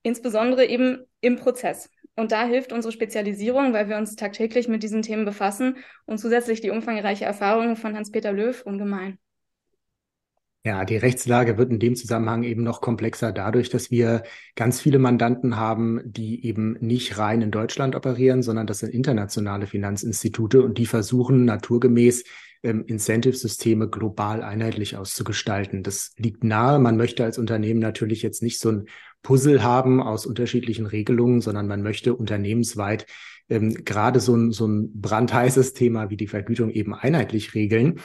insbesondere 0.03 0.67
eben 0.67 1.05
im 1.21 1.37
Prozess. 1.37 1.91
Und 2.17 2.33
da 2.33 2.47
hilft 2.47 2.73
unsere 2.73 2.93
Spezialisierung, 2.93 3.73
weil 3.73 3.89
wir 3.89 3.97
uns 3.97 4.17
tagtäglich 4.17 4.67
mit 4.67 4.83
diesen 4.83 5.03
Themen 5.03 5.25
befassen 5.25 5.77
und 6.05 6.19
zusätzlich 6.19 6.61
die 6.61 6.71
umfangreiche 6.71 7.25
Erfahrung 7.25 7.77
von 7.77 7.97
Hans-Peter 7.97 8.33
Löw 8.33 8.61
ungemein. 8.63 9.19
Ja, 10.65 10.85
die 10.85 10.97
Rechtslage 10.97 11.57
wird 11.57 11.71
in 11.71 11.79
dem 11.79 11.95
Zusammenhang 11.95 12.43
eben 12.43 12.63
noch 12.63 12.81
komplexer 12.81 13.33
dadurch, 13.33 13.71
dass 13.71 13.91
wir 13.91 14.25
ganz 14.57 14.81
viele 14.81 14.99
Mandanten 14.99 15.57
haben, 15.57 16.01
die 16.05 16.45
eben 16.45 16.77
nicht 16.81 17.17
rein 17.17 17.41
in 17.41 17.53
Deutschland 17.53 17.95
operieren, 17.95 18.43
sondern 18.43 18.67
das 18.67 18.81
sind 18.81 18.93
internationale 18.93 19.67
Finanzinstitute 19.67 20.63
und 20.63 20.77
die 20.77 20.87
versuchen 20.87 21.45
naturgemäß 21.45 22.25
ähm, 22.63 22.85
Incentive-Systeme 22.87 23.89
global 23.89 24.43
einheitlich 24.43 24.97
auszugestalten. 24.97 25.83
Das 25.83 26.13
liegt 26.17 26.45
nahe. 26.45 26.79
Man 26.79 26.97
möchte 26.97 27.25
als 27.25 27.39
Unternehmen 27.39 27.81
natürlich 27.81 28.23
jetzt 28.23 28.43
nicht 28.43 28.59
so 28.59 28.71
ein 28.71 28.85
Puzzle 29.23 29.63
haben 29.63 30.03
aus 30.03 30.27
unterschiedlichen 30.27 30.87
Regelungen, 30.87 31.41
sondern 31.41 31.67
man 31.67 31.83
möchte 31.83 32.15
unternehmensweit 32.15 33.07
ähm, 33.49 33.75
gerade 33.85 34.21
so 34.21 34.37
ein, 34.37 34.53
so 34.53 34.67
ein 34.67 35.01
brandheißes 35.01 35.73
Thema 35.73 36.11
wie 36.11 36.17
die 36.17 36.27
Vergütung 36.27 36.71
eben 36.71 36.95
einheitlich 36.95 37.55
regeln. 37.55 38.01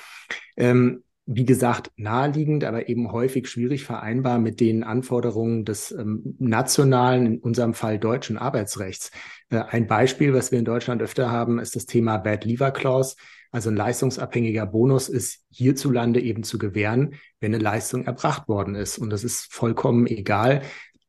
Ähm, 0.57 1.03
wie 1.25 1.45
gesagt, 1.45 1.91
naheliegend, 1.95 2.65
aber 2.65 2.89
eben 2.89 3.11
häufig 3.11 3.47
schwierig 3.47 3.85
vereinbar 3.85 4.39
mit 4.39 4.59
den 4.59 4.83
Anforderungen 4.83 5.63
des 5.63 5.91
ähm, 5.91 6.35
nationalen, 6.37 7.25
in 7.25 7.39
unserem 7.39 7.73
Fall 7.73 7.97
deutschen 7.97 8.37
Arbeitsrechts. 8.37 9.11
Äh, 9.49 9.59
ein 9.69 9.87
Beispiel, 9.87 10.33
was 10.33 10.51
wir 10.51 10.59
in 10.59 10.65
Deutschland 10.65 11.01
öfter 11.01 11.31
haben, 11.31 11.59
ist 11.59 11.75
das 11.75 11.85
Thema 11.85 12.17
Bad 12.17 12.43
Lever 12.43 12.71
Clause. 12.71 13.15
Also 13.53 13.69
ein 13.69 13.75
leistungsabhängiger 13.75 14.65
Bonus 14.65 15.09
ist 15.09 15.45
hierzulande 15.51 16.19
eben 16.19 16.43
zu 16.43 16.57
gewähren, 16.57 17.13
wenn 17.39 17.53
eine 17.53 17.63
Leistung 17.63 18.03
erbracht 18.05 18.47
worden 18.47 18.73
ist. 18.73 18.97
Und 18.97 19.11
das 19.11 19.23
ist 19.23 19.53
vollkommen 19.53 20.07
egal, 20.07 20.63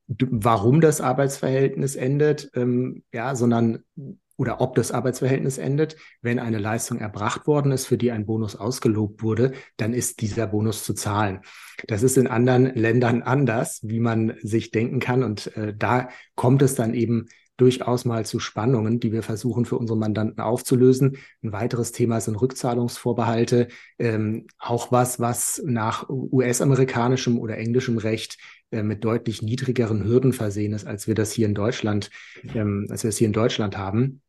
warum 0.06 0.82
das 0.82 1.00
Arbeitsverhältnis 1.00 1.96
endet, 1.96 2.50
ähm, 2.54 3.02
ja, 3.12 3.34
sondern 3.34 3.82
oder 4.36 4.60
ob 4.60 4.74
das 4.74 4.92
Arbeitsverhältnis 4.92 5.56
endet. 5.56 5.96
Wenn 6.20 6.38
eine 6.38 6.58
Leistung 6.58 6.98
erbracht 6.98 7.46
worden 7.46 7.72
ist, 7.72 7.86
für 7.86 7.96
die 7.96 8.12
ein 8.12 8.26
Bonus 8.26 8.56
ausgelobt 8.56 9.22
wurde, 9.22 9.52
dann 9.78 9.94
ist 9.94 10.20
dieser 10.20 10.46
Bonus 10.46 10.84
zu 10.84 10.92
zahlen. 10.92 11.40
Das 11.86 12.02
ist 12.02 12.18
in 12.18 12.26
anderen 12.26 12.74
Ländern 12.74 13.22
anders, 13.22 13.80
wie 13.84 14.00
man 14.00 14.34
sich 14.42 14.70
denken 14.70 15.00
kann. 15.00 15.22
Und 15.22 15.56
äh, 15.56 15.74
da 15.74 16.10
kommt 16.34 16.60
es 16.60 16.74
dann 16.74 16.92
eben 16.92 17.26
durchaus 17.56 18.04
mal 18.04 18.26
zu 18.26 18.40
Spannungen, 18.40 19.00
die 19.00 19.12
wir 19.12 19.22
versuchen 19.22 19.64
für 19.64 19.78
unsere 19.78 19.98
Mandanten 19.98 20.40
aufzulösen. 20.40 21.18
Ein 21.42 21.52
weiteres 21.52 21.92
Thema 21.92 22.20
sind 22.20 22.36
Rückzahlungsvorbehalte, 22.36 23.68
ähm, 23.98 24.46
auch 24.58 24.90
was, 24.90 25.20
was 25.20 25.62
nach 25.64 26.08
US-amerikanischem 26.08 27.38
oder 27.38 27.56
englischem 27.56 27.98
Recht 27.98 28.38
äh, 28.70 28.82
mit 28.82 29.04
deutlich 29.04 29.42
niedrigeren 29.42 30.04
Hürden 30.04 30.32
versehen 30.32 30.72
ist, 30.72 30.86
als 30.86 31.06
wir 31.06 31.14
das 31.14 31.32
hier 31.32 31.46
in 31.46 31.54
Deutschland, 31.54 32.10
ähm, 32.54 32.86
als 32.90 33.04
wir 33.04 33.10
es 33.10 33.18
hier 33.18 33.26
in 33.26 33.32
Deutschland 33.32 33.78
haben. 33.78 34.20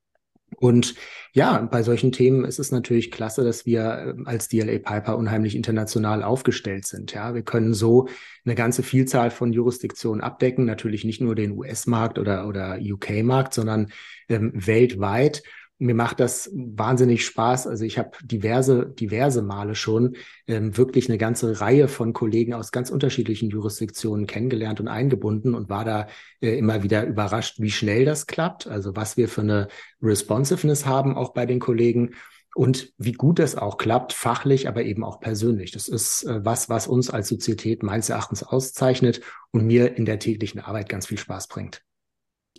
Und 0.56 0.96
ja, 1.34 1.60
bei 1.60 1.84
solchen 1.84 2.12
Themen 2.12 2.46
ist 2.46 2.60
es 2.60 2.72
natürlich 2.72 3.12
klasse, 3.12 3.44
dass 3.44 3.66
wir 3.66 4.16
äh, 4.18 4.24
als 4.26 4.48
DLA 4.48 4.80
Piper 4.80 5.18
unheimlich 5.18 5.56
international 5.56 6.24
aufgestellt 6.24 6.86
sind. 6.86 7.14
Ja, 7.14 7.34
wir 7.34 7.44
können 7.44 7.74
so 7.74 8.08
eine 8.46 8.56
ganze 8.56 8.84
Vielzahl 8.84 9.32
von 9.32 9.52
Jurisdiktionen 9.52 10.22
abdecken, 10.22 10.66
natürlich 10.66 11.04
nicht 11.04 11.22
nur 11.22 11.36
den 11.36 11.58
US-Markt 11.58 12.20
oder, 12.20 12.48
oder 12.48 12.80
UK-Markt, 12.82 13.54
sondern 13.54 13.92
ähm, 14.30 14.52
weltweit 14.54 15.44
mir 15.78 15.96
macht 15.96 16.20
das 16.20 16.50
wahnsinnig 16.54 17.26
Spaß. 17.26 17.68
Also 17.68 17.84
ich 17.84 17.98
habe 17.98 18.12
diverse, 18.24 18.86
diverse 18.86 19.42
Male 19.42 19.76
schon 19.76 20.16
ähm, 20.48 20.78
wirklich 20.78 21.10
eine 21.10 21.18
ganze 21.18 21.60
Reihe 21.60 21.88
von 21.88 22.14
Kollegen 22.14 22.54
aus 22.54 22.72
ganz 22.72 22.90
unterschiedlichen 22.90 23.50
Jurisdiktionen 23.50 24.26
kennengelernt 24.26 24.80
und 24.80 24.88
eingebunden 24.88 25.54
und 25.54 25.70
war 25.70 25.84
da 25.84 26.08
äh, 26.42 26.58
immer 26.58 26.84
wieder 26.84 27.06
überrascht, 27.06 27.60
wie 27.60 27.72
schnell 27.72 28.06
das 28.06 28.26
klappt. 28.26 28.68
Also 28.68 28.96
was 28.96 29.18
wir 29.18 29.28
für 29.28 29.42
eine 29.42 29.68
Responsiveness 30.02 30.86
haben 30.86 31.16
auch 31.16 31.34
bei 31.34 31.46
den 31.46 31.60
Kollegen 31.60 32.12
und 32.56 32.94
wie 32.98 33.12
gut 33.12 33.40
das 33.40 33.58
auch 33.58 33.78
klappt, 33.78 34.14
fachlich, 34.14 34.70
aber 34.70 34.84
eben 34.84 35.04
auch 35.04 35.20
persönlich. 35.20 35.72
Das 35.72 35.90
ist 35.90 36.24
äh, 36.24 36.46
was, 36.46 36.70
was 36.70 36.88
uns 36.88 37.10
als 37.10 37.28
Sozietät 37.28 37.84
meines 37.84 38.10
Erachtens 38.10 38.44
auszeichnet 38.44 39.20
und 39.52 39.68
mir 39.68 39.98
in 39.98 40.06
der 40.06 40.20
täglichen 40.20 40.62
Arbeit 40.62 40.88
ganz 40.88 41.08
viel 41.08 41.18
Spaß 41.18 41.50
bringt. 41.50 41.84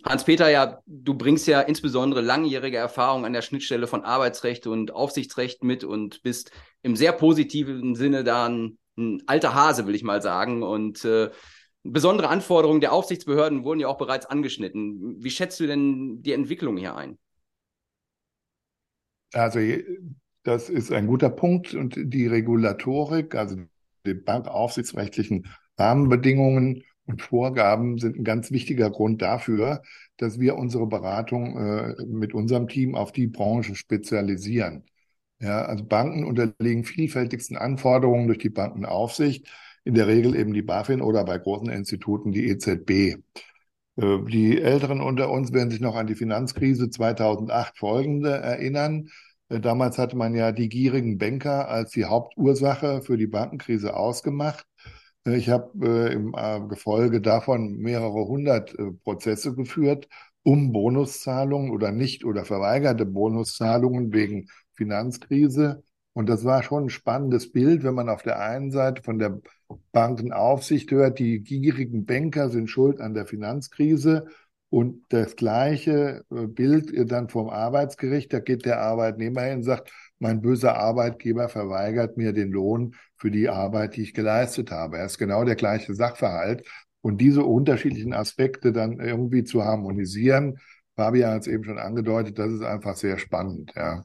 Hans-Peter, 0.07 0.49
ja, 0.49 0.81
du 0.85 1.13
bringst 1.13 1.47
ja 1.47 1.61
insbesondere 1.61 2.21
langjährige 2.21 2.77
Erfahrung 2.77 3.25
an 3.25 3.33
der 3.33 3.41
Schnittstelle 3.41 3.87
von 3.87 4.03
Arbeitsrecht 4.03 4.67
und 4.67 4.91
Aufsichtsrecht 4.91 5.63
mit 5.63 5.83
und 5.83 6.23
bist 6.23 6.51
im 6.81 6.95
sehr 6.95 7.11
positiven 7.11 7.95
Sinne 7.95 8.23
da 8.23 8.47
ein, 8.47 8.77
ein 8.97 9.23
alter 9.27 9.53
Hase, 9.53 9.85
will 9.85 9.95
ich 9.95 10.03
mal 10.03 10.21
sagen. 10.21 10.63
Und 10.63 11.03
äh, 11.05 11.29
besondere 11.83 12.29
Anforderungen 12.29 12.81
der 12.81 12.93
Aufsichtsbehörden 12.93 13.63
wurden 13.63 13.79
ja 13.79 13.87
auch 13.87 13.97
bereits 13.97 14.25
angeschnitten. 14.25 15.15
Wie 15.23 15.31
schätzt 15.31 15.59
du 15.59 15.67
denn 15.67 16.21
die 16.21 16.33
Entwicklung 16.33 16.77
hier 16.77 16.95
ein? 16.95 17.17
Also 19.33 19.59
das 20.43 20.69
ist 20.69 20.91
ein 20.91 21.07
guter 21.07 21.29
Punkt 21.29 21.73
und 21.73 21.95
die 21.97 22.27
Regulatorik, 22.27 23.35
also 23.35 23.57
die 24.05 24.13
bankaufsichtsrechtlichen 24.13 25.47
Rahmenbedingungen 25.77 26.83
und 27.07 27.21
Vorgaben 27.21 27.97
sind 27.97 28.17
ein 28.17 28.23
ganz 28.23 28.51
wichtiger 28.51 28.89
Grund 28.91 29.21
dafür, 29.21 29.81
dass 30.17 30.39
wir 30.39 30.57
unsere 30.57 30.87
Beratung 30.87 31.57
äh, 31.57 31.95
mit 32.05 32.33
unserem 32.33 32.67
Team 32.67 32.95
auf 32.95 33.11
die 33.11 33.27
Branche 33.27 33.75
spezialisieren. 33.75 34.83
Ja, 35.39 35.63
also 35.65 35.85
Banken 35.85 36.23
unterliegen 36.25 36.83
vielfältigsten 36.83 37.57
Anforderungen 37.57 38.27
durch 38.27 38.39
die 38.39 38.49
Bankenaufsicht, 38.49 39.47
in 39.83 39.93
der 39.93 40.07
Regel 40.07 40.35
eben 40.35 40.53
die 40.53 40.63
BaFin 40.63 41.01
oder 41.01 41.23
bei 41.23 41.37
großen 41.37 41.69
Instituten 41.69 42.31
die 42.31 42.47
EZB. 42.49 43.17
Äh, 43.97 44.19
die 44.29 44.59
Älteren 44.61 45.01
unter 45.01 45.29
uns 45.31 45.53
werden 45.53 45.71
sich 45.71 45.79
noch 45.81 45.95
an 45.95 46.07
die 46.07 46.15
Finanzkrise 46.15 46.89
2008 46.89 47.77
folgende 47.77 48.31
erinnern. 48.31 49.09
Äh, 49.49 49.59
damals 49.61 49.97
hatte 49.97 50.17
man 50.17 50.35
ja 50.35 50.51
die 50.51 50.69
gierigen 50.69 51.17
Banker 51.17 51.69
als 51.69 51.91
die 51.91 52.05
Hauptursache 52.05 53.01
für 53.01 53.17
die 53.17 53.27
Bankenkrise 53.27 53.95
ausgemacht. 53.95 54.66
Ich 55.27 55.49
habe 55.49 55.85
äh, 55.85 56.13
im 56.13 56.33
äh, 56.37 56.61
Gefolge 56.69 57.19
davon 57.19 57.75
mehrere 57.77 58.27
hundert 58.27 58.73
äh, 58.79 58.91
Prozesse 59.03 59.53
geführt, 59.53 60.07
um 60.43 60.71
Bonuszahlungen 60.71 61.71
oder 61.71 61.91
nicht 61.91 62.23
oder 62.23 62.45
verweigerte 62.45 63.05
Bonuszahlungen 63.05 64.13
wegen 64.13 64.47
Finanzkrise. 64.75 65.83
Und 66.13 66.29
das 66.29 66.45
war 66.45 66.63
schon 66.63 66.85
ein 66.85 66.89
spannendes 66.89 67.51
Bild, 67.51 67.83
wenn 67.83 67.93
man 67.93 68.07
auf 68.07 68.23
der 68.23 68.39
einen 68.39 68.71
Seite 68.71 69.03
von 69.03 69.19
der 69.19 69.39
Bankenaufsicht 69.91 70.89
hört, 70.91 71.19
die 71.19 71.41
gierigen 71.41 72.05
Banker 72.05 72.49
sind 72.49 72.69
schuld 72.69 73.01
an 73.01 73.13
der 73.13 73.27
Finanzkrise. 73.27 74.27
Und 74.69 75.03
das 75.09 75.35
gleiche 75.35 76.23
Bild 76.29 76.91
dann 77.11 77.29
vom 77.29 77.49
Arbeitsgericht, 77.49 78.33
da 78.33 78.39
geht 78.39 78.65
der 78.65 78.81
Arbeitnehmer 78.81 79.41
hin 79.41 79.57
und 79.57 79.63
sagt, 79.63 79.91
mein 80.19 80.41
böser 80.41 80.75
Arbeitgeber 80.75 81.49
verweigert 81.49 82.17
mir 82.17 82.33
den 82.33 82.51
Lohn 82.51 82.95
für 83.17 83.31
die 83.31 83.49
Arbeit, 83.49 83.95
die 83.95 84.03
ich 84.03 84.13
geleistet 84.13 84.71
habe. 84.71 84.97
Er 84.97 85.05
ist 85.05 85.17
genau 85.17 85.43
der 85.43 85.55
gleiche 85.55 85.93
Sachverhalt. 85.93 86.67
Und 87.01 87.21
diese 87.21 87.43
unterschiedlichen 87.43 88.13
Aspekte 88.13 88.71
dann 88.71 88.99
irgendwie 88.99 89.43
zu 89.43 89.63
harmonisieren, 89.63 90.59
Fabian 90.95 91.33
hat 91.33 91.41
es 91.41 91.47
eben 91.47 91.63
schon 91.63 91.77
angedeutet, 91.77 92.39
das 92.39 92.51
ist 92.51 92.63
einfach 92.63 92.95
sehr 92.95 93.17
spannend, 93.19 93.71
ja. 93.75 94.03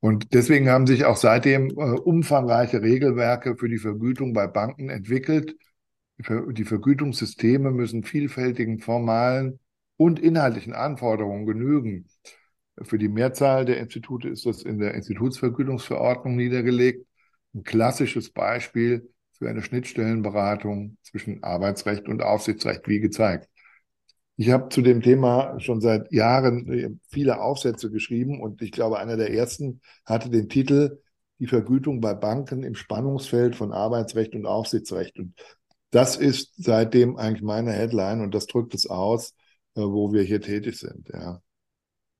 Und 0.00 0.32
deswegen 0.32 0.68
haben 0.70 0.86
sich 0.86 1.04
auch 1.04 1.16
seitdem 1.16 1.68
äh, 1.70 1.72
umfangreiche 1.72 2.82
Regelwerke 2.82 3.56
für 3.56 3.68
die 3.68 3.78
Vergütung 3.78 4.32
bei 4.32 4.46
Banken 4.46 4.88
entwickelt. 4.88 5.56
Die 6.18 6.64
Vergütungssysteme 6.64 7.70
müssen 7.70 8.02
vielfältigen 8.02 8.78
formalen 8.78 9.58
und 9.96 10.18
inhaltlichen 10.18 10.74
Anforderungen 10.74 11.46
genügen. 11.46 12.08
Für 12.82 12.98
die 12.98 13.08
Mehrzahl 13.08 13.64
der 13.64 13.78
Institute 13.78 14.28
ist 14.28 14.44
das 14.44 14.62
in 14.62 14.78
der 14.78 14.94
Institutsvergütungsverordnung 14.94 16.36
niedergelegt. 16.36 17.06
Ein 17.54 17.62
klassisches 17.64 18.30
Beispiel 18.30 19.10
für 19.32 19.48
eine 19.48 19.62
Schnittstellenberatung 19.62 20.98
zwischen 21.02 21.42
Arbeitsrecht 21.42 22.06
und 22.08 22.22
Aufsichtsrecht, 22.22 22.86
wie 22.86 23.00
gezeigt. 23.00 23.48
Ich 24.36 24.50
habe 24.50 24.68
zu 24.70 24.80
dem 24.80 25.02
Thema 25.02 25.60
schon 25.60 25.80
seit 25.80 26.10
Jahren 26.12 26.66
äh, 26.72 26.90
viele 27.08 27.42
Aufsätze 27.42 27.90
geschrieben 27.90 28.40
und 28.40 28.62
ich 28.62 28.72
glaube, 28.72 28.98
einer 28.98 29.16
der 29.16 29.32
ersten 29.32 29.80
hatte 30.06 30.30
den 30.30 30.48
Titel 30.48 30.98
Die 31.38 31.46
Vergütung 31.46 32.00
bei 32.00 32.14
Banken 32.14 32.62
im 32.62 32.74
Spannungsfeld 32.74 33.56
von 33.56 33.72
Arbeitsrecht 33.72 34.34
und 34.34 34.46
Aufsichtsrecht. 34.46 35.18
Und 35.18 35.34
das 35.90 36.16
ist 36.16 36.52
seitdem 36.56 37.16
eigentlich 37.16 37.42
meine 37.42 37.72
Headline 37.72 38.22
und 38.22 38.34
das 38.34 38.46
drückt 38.46 38.74
es 38.74 38.86
aus, 38.86 39.34
äh, 39.74 39.80
wo 39.80 40.12
wir 40.12 40.22
hier 40.22 40.40
tätig 40.40 40.78
sind. 40.78 41.08
Ja. 41.12 41.42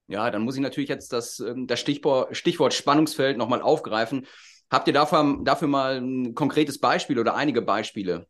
Ja, 0.08 0.28
dann 0.30 0.42
muss 0.42 0.56
ich 0.56 0.60
natürlich 0.60 0.90
jetzt 0.90 1.12
das, 1.12 1.38
ähm, 1.38 1.68
das 1.68 1.78
Stichwort, 1.78 2.36
Stichwort 2.36 2.74
Spannungsfeld 2.74 3.38
nochmal 3.38 3.62
aufgreifen. 3.62 4.26
Habt 4.70 4.86
ihr 4.86 4.94
dafür, 4.94 5.38
dafür 5.42 5.68
mal 5.68 6.00
ein 6.00 6.34
konkretes 6.34 6.78
Beispiel 6.78 7.18
oder 7.18 7.34
einige 7.34 7.60
Beispiele? 7.60 8.26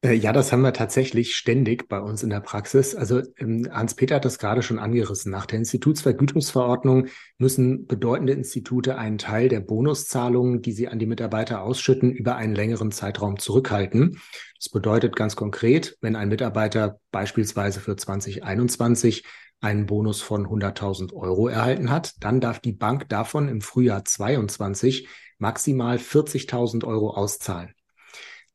Äh, 0.00 0.12
ja, 0.12 0.32
das 0.32 0.52
haben 0.52 0.60
wir 0.60 0.72
tatsächlich 0.72 1.34
ständig 1.34 1.88
bei 1.88 1.98
uns 1.98 2.22
in 2.22 2.30
der 2.30 2.40
Praxis. 2.40 2.94
Also 2.94 3.20
ähm, 3.36 3.68
Hans-Peter 3.72 4.16
hat 4.16 4.24
das 4.24 4.38
gerade 4.38 4.62
schon 4.62 4.78
angerissen. 4.78 5.32
Nach 5.32 5.46
der 5.46 5.58
Institutsvergütungsverordnung 5.58 7.08
müssen 7.38 7.86
bedeutende 7.86 8.32
Institute 8.32 8.96
einen 8.96 9.18
Teil 9.18 9.48
der 9.48 9.60
Bonuszahlungen, 9.60 10.62
die 10.62 10.72
sie 10.72 10.86
an 10.86 11.00
die 11.00 11.06
Mitarbeiter 11.06 11.62
ausschütten, 11.62 12.12
über 12.12 12.36
einen 12.36 12.54
längeren 12.54 12.92
Zeitraum 12.92 13.38
zurückhalten. 13.38 14.20
Das 14.56 14.68
bedeutet 14.68 15.16
ganz 15.16 15.34
konkret, 15.34 15.96
wenn 16.00 16.14
ein 16.14 16.28
Mitarbeiter 16.28 17.00
beispielsweise 17.10 17.80
für 17.80 17.96
2021 17.96 19.24
einen 19.60 19.86
Bonus 19.86 20.22
von 20.22 20.46
100.000 20.46 21.12
Euro 21.14 21.48
erhalten 21.48 21.90
hat, 21.90 22.22
dann 22.22 22.40
darf 22.40 22.60
die 22.60 22.72
Bank 22.72 23.08
davon 23.08 23.48
im 23.48 23.60
Frühjahr 23.60 24.04
22 24.04 25.08
maximal 25.38 25.96
40.000 25.96 26.84
Euro 26.84 27.10
auszahlen. 27.10 27.74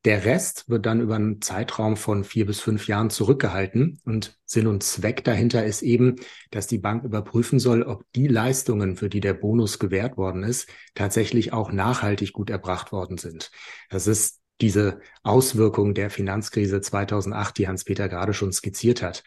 Der 0.06 0.26
Rest 0.26 0.68
wird 0.68 0.86
dann 0.86 1.00
über 1.00 1.16
einen 1.16 1.42
Zeitraum 1.42 1.96
von 1.96 2.26
vier 2.26 2.46
bis 2.46 2.60
fünf 2.60 2.88
Jahren 2.88 3.10
zurückgehalten 3.10 4.02
und 4.04 4.38
Sinn 4.44 4.68
und 4.68 4.84
Zweck 4.84 5.24
dahinter 5.24 5.66
ist 5.66 5.82
eben, 5.82 6.18
dass 6.52 6.68
die 6.68 6.78
Bank 6.78 7.06
überprüfen 7.06 7.58
soll, 7.58 7.84
ob 7.84 8.04
die 8.14 8.28
Leistungen, 8.28 8.98
für 8.98 9.08
die 9.08 9.22
der 9.22 9.34
Bonus 9.34 9.80
gewährt 9.80 10.18
worden 10.18 10.44
ist, 10.44 10.68
tatsächlich 10.94 11.54
auch 11.54 11.72
nachhaltig 11.72 12.34
gut 12.34 12.50
erbracht 12.50 12.92
worden 12.92 13.18
sind. 13.18 13.50
Das 13.90 14.08
ist 14.08 14.42
diese 14.60 15.00
Auswirkung 15.24 15.94
der 15.94 16.10
Finanzkrise 16.10 16.82
2008, 16.82 17.58
die 17.58 17.68
Hans-Peter 17.70 18.10
gerade 18.10 18.34
schon 18.34 18.52
skizziert 18.52 19.02
hat. 19.02 19.24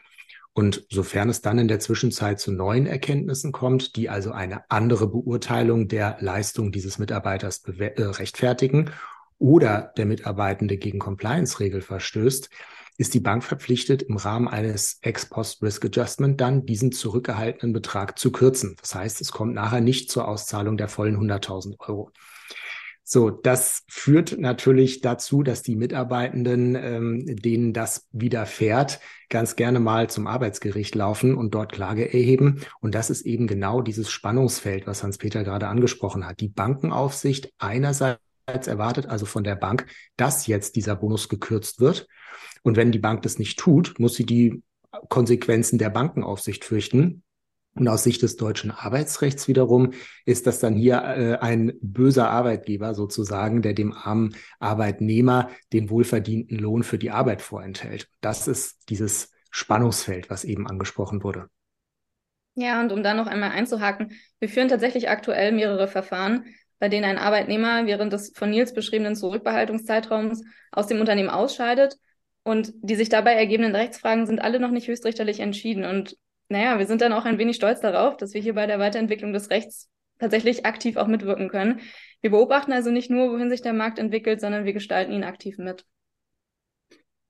Und 0.56 0.86
sofern 0.88 1.28
es 1.28 1.42
dann 1.42 1.58
in 1.58 1.68
der 1.68 1.80
Zwischenzeit 1.80 2.40
zu 2.40 2.50
neuen 2.50 2.86
Erkenntnissen 2.86 3.52
kommt, 3.52 3.94
die 3.94 4.08
also 4.08 4.32
eine 4.32 4.70
andere 4.70 5.06
Beurteilung 5.06 5.86
der 5.86 6.16
Leistung 6.20 6.72
dieses 6.72 6.98
Mitarbeiters 6.98 7.62
äh, 7.66 7.92
rechtfertigen 7.98 8.90
oder 9.36 9.92
der 9.98 10.06
Mitarbeitende 10.06 10.78
gegen 10.78 10.98
Compliance-Regel 10.98 11.82
verstößt, 11.82 12.48
ist 12.96 13.12
die 13.12 13.20
Bank 13.20 13.44
verpflichtet, 13.44 14.00
im 14.00 14.16
Rahmen 14.16 14.48
eines 14.48 14.98
Ex-Post-Risk-Adjustment 15.02 16.40
dann 16.40 16.64
diesen 16.64 16.90
zurückgehaltenen 16.90 17.74
Betrag 17.74 18.18
zu 18.18 18.32
kürzen. 18.32 18.76
Das 18.80 18.94
heißt, 18.94 19.20
es 19.20 19.32
kommt 19.32 19.52
nachher 19.52 19.82
nicht 19.82 20.10
zur 20.10 20.26
Auszahlung 20.26 20.78
der 20.78 20.88
vollen 20.88 21.18
100.000 21.18 21.78
Euro. 21.80 22.12
So, 23.08 23.30
das 23.30 23.84
führt 23.86 24.36
natürlich 24.36 25.00
dazu, 25.00 25.44
dass 25.44 25.62
die 25.62 25.76
Mitarbeitenden, 25.76 26.74
ähm, 26.74 27.24
denen 27.24 27.72
das 27.72 28.08
widerfährt, 28.10 28.98
ganz 29.28 29.54
gerne 29.54 29.78
mal 29.78 30.10
zum 30.10 30.26
Arbeitsgericht 30.26 30.92
laufen 30.96 31.36
und 31.36 31.54
dort 31.54 31.70
Klage 31.70 32.12
erheben. 32.12 32.62
Und 32.80 32.96
das 32.96 33.08
ist 33.08 33.22
eben 33.22 33.46
genau 33.46 33.80
dieses 33.80 34.10
Spannungsfeld, 34.10 34.88
was 34.88 35.04
Hans-Peter 35.04 35.44
gerade 35.44 35.68
angesprochen 35.68 36.26
hat. 36.26 36.40
Die 36.40 36.48
Bankenaufsicht 36.48 37.52
einerseits 37.58 38.18
erwartet 38.48 39.06
also 39.06 39.24
von 39.24 39.44
der 39.44 39.54
Bank, 39.54 39.86
dass 40.16 40.48
jetzt 40.48 40.74
dieser 40.74 40.96
Bonus 40.96 41.28
gekürzt 41.28 41.78
wird. 41.78 42.08
Und 42.64 42.76
wenn 42.76 42.90
die 42.90 42.98
Bank 42.98 43.22
das 43.22 43.38
nicht 43.38 43.56
tut, 43.56 44.00
muss 44.00 44.16
sie 44.16 44.26
die 44.26 44.64
Konsequenzen 45.08 45.78
der 45.78 45.90
Bankenaufsicht 45.90 46.64
fürchten. 46.64 47.22
Und 47.76 47.88
aus 47.88 48.04
Sicht 48.04 48.22
des 48.22 48.36
deutschen 48.36 48.70
Arbeitsrechts 48.70 49.48
wiederum 49.48 49.92
ist 50.24 50.46
das 50.46 50.60
dann 50.60 50.74
hier 50.74 50.96
äh, 50.96 51.38
ein 51.40 51.74
böser 51.82 52.30
Arbeitgeber 52.30 52.94
sozusagen, 52.94 53.60
der 53.60 53.74
dem 53.74 53.92
armen 53.92 54.34
Arbeitnehmer 54.58 55.50
den 55.74 55.90
wohlverdienten 55.90 56.58
Lohn 56.58 56.82
für 56.82 56.98
die 56.98 57.10
Arbeit 57.10 57.42
vorenthält. 57.42 58.08
Das 58.22 58.48
ist 58.48 58.88
dieses 58.88 59.30
Spannungsfeld, 59.50 60.30
was 60.30 60.44
eben 60.44 60.66
angesprochen 60.66 61.22
wurde. 61.22 61.48
Ja, 62.54 62.80
und 62.80 62.92
um 62.92 63.02
da 63.02 63.12
noch 63.12 63.26
einmal 63.26 63.50
einzuhaken, 63.50 64.12
wir 64.38 64.48
führen 64.48 64.68
tatsächlich 64.68 65.10
aktuell 65.10 65.52
mehrere 65.52 65.88
Verfahren, 65.88 66.46
bei 66.78 66.88
denen 66.88 67.04
ein 67.04 67.18
Arbeitnehmer 67.18 67.84
während 67.84 68.14
des 68.14 68.32
von 68.34 68.48
Nils 68.50 68.72
beschriebenen 68.72 69.16
Zurückbehaltungszeitraums 69.16 70.42
aus 70.72 70.86
dem 70.86 71.00
Unternehmen 71.00 71.28
ausscheidet. 71.28 71.98
Und 72.42 72.72
die 72.80 72.94
sich 72.94 73.10
dabei 73.10 73.32
ergebenden 73.32 73.74
Rechtsfragen 73.74 74.26
sind 74.26 74.40
alle 74.40 74.60
noch 74.60 74.70
nicht 74.70 74.88
höchstrichterlich 74.88 75.40
entschieden. 75.40 75.84
Und 75.84 76.16
naja, 76.48 76.78
wir 76.78 76.86
sind 76.86 77.00
dann 77.00 77.12
auch 77.12 77.24
ein 77.24 77.38
wenig 77.38 77.56
stolz 77.56 77.80
darauf, 77.80 78.16
dass 78.16 78.34
wir 78.34 78.40
hier 78.40 78.54
bei 78.54 78.66
der 78.66 78.78
Weiterentwicklung 78.78 79.32
des 79.32 79.50
Rechts 79.50 79.88
tatsächlich 80.18 80.64
aktiv 80.64 80.96
auch 80.96 81.06
mitwirken 81.06 81.48
können. 81.48 81.80
Wir 82.20 82.30
beobachten 82.30 82.72
also 82.72 82.90
nicht 82.90 83.10
nur, 83.10 83.30
wohin 83.30 83.50
sich 83.50 83.62
der 83.62 83.72
Markt 83.72 83.98
entwickelt, 83.98 84.40
sondern 84.40 84.64
wir 84.64 84.72
gestalten 84.72 85.12
ihn 85.12 85.24
aktiv 85.24 85.58
mit. 85.58 85.84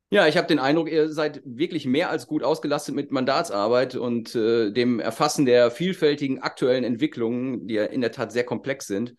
Ja, 0.09 0.29
ich 0.29 0.37
habe 0.37 0.47
den 0.47 0.61
Eindruck, 0.61 0.89
ihr 0.89 1.09
seid 1.09 1.43
wirklich 1.45 1.85
mehr 1.85 2.11
als 2.11 2.29
gut 2.29 2.45
ausgelastet 2.45 2.95
mit 2.95 3.11
Mandatsarbeit 3.11 3.97
und 3.97 4.37
äh, 4.37 4.71
dem 4.71 5.01
Erfassen 5.01 5.47
der 5.47 5.73
vielfältigen 5.73 6.41
aktuellen 6.43 6.85
Entwicklungen, 6.85 7.67
die 7.67 7.75
ja 7.75 7.85
in 7.85 8.03
der 8.03 8.13
Tat 8.13 8.31
sehr 8.31 8.45
komplex 8.45 8.87
sind. 8.87 9.15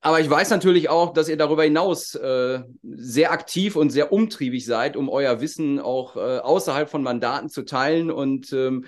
Aber 0.00 0.20
ich 0.20 0.30
weiß 0.30 0.50
natürlich 0.50 0.88
auch, 0.88 1.12
dass 1.12 1.28
ihr 1.28 1.36
darüber 1.36 1.64
hinaus 1.64 2.14
äh, 2.14 2.60
sehr 2.82 3.32
aktiv 3.32 3.74
und 3.74 3.90
sehr 3.90 4.12
umtriebig 4.12 4.64
seid, 4.64 4.96
um 4.96 5.08
euer 5.08 5.40
Wissen 5.40 5.80
auch 5.80 6.16
äh, 6.16 6.38
außerhalb 6.38 6.88
von 6.88 7.02
Mandaten 7.02 7.48
zu 7.48 7.62
teilen 7.62 8.10
und 8.10 8.52
ähm, 8.52 8.86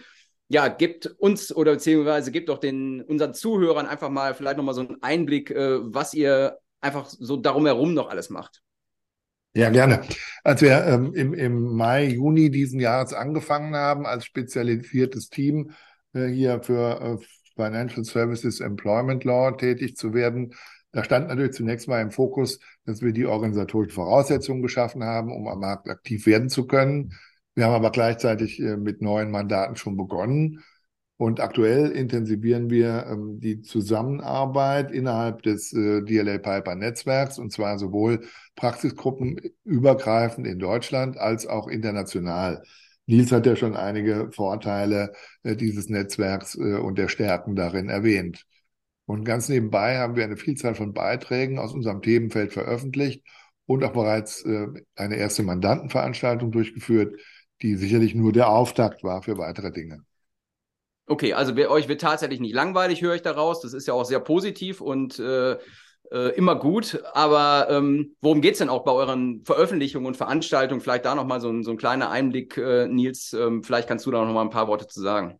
ja, 0.48 0.68
gibt 0.68 1.07
uns 1.07 1.54
oder 1.54 1.72
beziehungsweise 1.72 2.30
gibt 2.30 2.50
auch 2.50 2.59
den 2.59 3.02
unseren 3.02 3.35
Zuhörern 3.35 3.87
einfach 3.87 4.11
mal 4.11 4.35
vielleicht 4.35 4.57
nochmal 4.57 4.74
so 4.74 4.83
einen 4.83 5.02
Einblick, 5.02 5.50
äh, 5.50 5.78
was 5.83 6.14
ihr 6.14 6.59
einfach 6.80 7.07
so 7.07 7.37
darum 7.37 7.66
herum 7.66 7.94
noch 7.94 8.11
alles 8.11 8.30
macht. 8.30 8.62
Ja, 9.57 9.70
gerne. 9.70 10.02
Als 10.42 10.62
wir 10.62 10.85
ähm, 10.85 11.14
im, 11.14 11.33
im 11.33 11.76
Mai, 11.76 12.07
Juni 12.07 12.50
diesen 12.50 12.80
Jahres 12.80 13.12
angefangen 13.12 13.76
haben, 13.76 14.04
als 14.04 14.24
spezialisiertes 14.24 15.28
Team 15.28 15.70
äh, 16.12 16.26
hier 16.26 16.61
für 16.62 17.00
äh, 17.20 17.24
Financial 17.54 18.04
Services 18.04 18.59
Employment 18.59 19.22
Law 19.22 19.52
tätig 19.52 19.96
zu 19.96 20.12
werden, 20.12 20.54
da 20.90 21.02
stand 21.02 21.28
natürlich 21.28 21.52
zunächst 21.52 21.88
mal 21.88 22.00
im 22.00 22.11
Fokus, 22.11 22.61
dass 22.85 23.02
wir 23.02 23.12
die 23.12 23.26
organisatorischen 23.26 23.94
Voraussetzungen 23.94 24.62
geschaffen 24.62 25.02
haben, 25.02 25.33
um 25.33 25.48
am 25.48 25.59
Markt 25.59 25.88
aktiv 25.88 26.26
werden 26.26 26.48
zu 26.48 26.66
können. 26.66 27.14
Wir 27.54 27.66
haben 27.66 27.74
aber 27.74 27.90
gleichzeitig 27.90 28.60
äh, 28.60 28.76
mit 28.76 29.02
neuen 29.02 29.30
Mandaten 29.30 29.76
schon 29.76 29.96
begonnen. 29.96 30.62
Und 31.16 31.40
aktuell 31.40 31.90
intensivieren 31.92 32.70
wir 32.70 33.06
ähm, 33.08 33.38
die 33.40 33.62
Zusammenarbeit 33.62 34.90
innerhalb 34.90 35.42
des 35.42 35.72
äh, 35.72 36.02
DLA 36.02 36.38
Piper 36.38 36.74
Netzwerks 36.74 37.38
und 37.38 37.52
zwar 37.52 37.78
sowohl 37.78 38.26
Praxisgruppen 38.56 39.40
übergreifend 39.64 40.46
in 40.46 40.58
Deutschland 40.58 41.16
als 41.16 41.46
auch 41.46 41.68
international. 41.68 42.62
Nils 43.06 43.32
hat 43.32 43.46
ja 43.46 43.54
schon 43.54 43.76
einige 43.76 44.30
Vorteile 44.32 45.12
äh, 45.44 45.54
dieses 45.56 45.88
Netzwerks 45.88 46.56
äh, 46.56 46.78
und 46.78 46.98
der 46.98 47.08
Stärken 47.08 47.54
darin 47.54 47.88
erwähnt. 47.88 48.44
Und 49.06 49.24
ganz 49.24 49.48
nebenbei 49.48 49.98
haben 49.98 50.16
wir 50.16 50.24
eine 50.24 50.36
Vielzahl 50.36 50.74
von 50.74 50.94
Beiträgen 50.94 51.58
aus 51.58 51.74
unserem 51.74 52.02
Themenfeld 52.02 52.52
veröffentlicht 52.52 53.22
und 53.66 53.84
auch 53.84 53.92
bereits 53.92 54.44
äh, 54.44 54.66
eine 54.96 55.16
erste 55.16 55.42
Mandantenveranstaltung 55.42 56.50
durchgeführt, 56.50 57.20
die 57.64 57.77
sicherlich 57.77 58.14
nur 58.14 58.31
der 58.31 58.50
Auftakt 58.50 59.03
war 59.03 59.22
für 59.22 59.38
weitere 59.38 59.72
Dinge. 59.72 60.05
Okay, 61.07 61.33
also 61.33 61.55
euch 61.55 61.88
wird 61.88 62.03
tatsächlich 62.03 62.40
nicht 62.40 62.55
langweilig, 62.55 63.00
höre 63.00 63.14
ich 63.14 63.22
daraus. 63.22 63.61
Das 63.61 63.72
ist 63.72 63.87
ja 63.87 63.94
auch 63.94 64.05
sehr 64.05 64.20
positiv 64.20 64.83
und 64.83 65.18
äh, 65.18 65.53
äh, 66.12 66.37
immer 66.37 66.57
gut. 66.57 67.03
Aber 67.14 67.68
ähm, 67.70 68.16
worum 68.20 68.42
geht 68.42 68.53
es 68.53 68.59
denn 68.59 68.68
auch 68.68 68.85
bei 68.85 68.92
euren 68.92 69.42
Veröffentlichungen 69.44 70.07
und 70.07 70.16
Veranstaltungen? 70.16 70.83
Vielleicht 70.83 71.07
da 71.07 71.14
nochmal 71.14 71.40
so, 71.40 71.48
ein, 71.50 71.62
so 71.62 71.70
ein 71.70 71.79
kleiner 71.79 72.11
Einblick, 72.11 72.59
äh, 72.59 72.87
Nils. 72.87 73.33
Ähm, 73.33 73.62
vielleicht 73.62 73.88
kannst 73.88 74.05
du 74.05 74.11
da 74.11 74.24
nochmal 74.24 74.44
ein 74.44 74.50
paar 74.50 74.68
Worte 74.68 74.87
zu 74.87 75.00
sagen. 75.00 75.38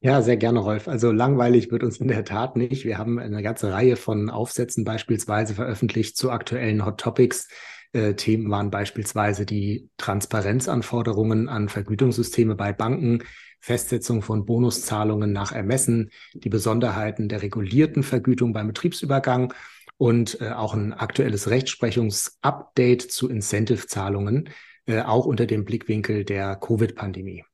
Ja, 0.00 0.20
sehr 0.22 0.36
gerne, 0.36 0.60
Rolf. 0.60 0.86
Also 0.86 1.10
langweilig 1.10 1.70
wird 1.72 1.82
uns 1.82 1.98
in 1.98 2.08
der 2.08 2.24
Tat 2.24 2.56
nicht. 2.56 2.84
Wir 2.84 2.98
haben 2.98 3.18
eine 3.18 3.42
ganze 3.42 3.72
Reihe 3.72 3.96
von 3.96 4.30
Aufsätzen 4.30 4.84
beispielsweise 4.84 5.54
veröffentlicht 5.54 6.16
zu 6.16 6.30
aktuellen 6.30 6.84
Hot 6.84 7.00
Topics 7.00 7.48
äh, 7.94 8.14
Themen 8.14 8.50
waren 8.50 8.70
beispielsweise 8.70 9.46
die 9.46 9.88
Transparenzanforderungen 9.96 11.48
an 11.48 11.68
Vergütungssysteme 11.68 12.54
bei 12.54 12.72
Banken, 12.72 13.22
Festsetzung 13.60 14.20
von 14.20 14.44
Bonuszahlungen 14.44 15.32
nach 15.32 15.52
Ermessen, 15.52 16.10
die 16.34 16.50
Besonderheiten 16.50 17.28
der 17.28 17.42
regulierten 17.42 18.02
Vergütung 18.02 18.52
beim 18.52 18.66
Betriebsübergang 18.66 19.54
und 19.96 20.40
äh, 20.40 20.50
auch 20.50 20.74
ein 20.74 20.92
aktuelles 20.92 21.48
Rechtsprechungsupdate 21.48 23.02
zu 23.02 23.30
Incentive-Zahlungen, 23.30 24.50
äh, 24.86 25.00
auch 25.00 25.24
unter 25.24 25.46
dem 25.46 25.64
Blickwinkel 25.64 26.24
der 26.24 26.56
Covid-Pandemie. 26.56 27.44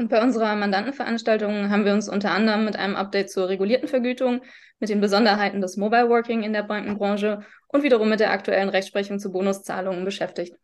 Und 0.00 0.08
bei 0.08 0.22
unserer 0.22 0.56
Mandantenveranstaltung 0.56 1.68
haben 1.68 1.84
wir 1.84 1.92
uns 1.92 2.08
unter 2.08 2.30
anderem 2.30 2.64
mit 2.64 2.74
einem 2.74 2.96
Update 2.96 3.28
zur 3.28 3.50
regulierten 3.50 3.86
Vergütung, 3.86 4.40
mit 4.78 4.88
den 4.88 5.02
Besonderheiten 5.02 5.60
des 5.60 5.76
Mobile 5.76 6.08
Working 6.08 6.42
in 6.42 6.54
der 6.54 6.62
Bankenbranche 6.62 7.40
und 7.68 7.82
wiederum 7.82 8.08
mit 8.08 8.18
der 8.18 8.30
aktuellen 8.30 8.70
Rechtsprechung 8.70 9.18
zu 9.18 9.30
Bonuszahlungen 9.30 10.06
beschäftigt. 10.06 10.56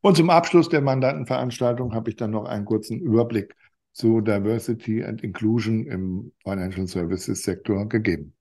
Und 0.00 0.16
zum 0.16 0.30
Abschluss 0.30 0.68
der 0.68 0.80
Mandantenveranstaltung 0.80 1.94
habe 1.94 2.10
ich 2.10 2.16
dann 2.16 2.32
noch 2.32 2.46
einen 2.46 2.64
kurzen 2.64 2.98
Überblick 2.98 3.54
zu 3.92 4.20
Diversity 4.20 5.04
and 5.04 5.22
Inclusion 5.22 5.86
im 5.86 6.32
Financial 6.42 6.88
Services 6.88 7.44
Sektor 7.44 7.88
gegeben. 7.88 8.34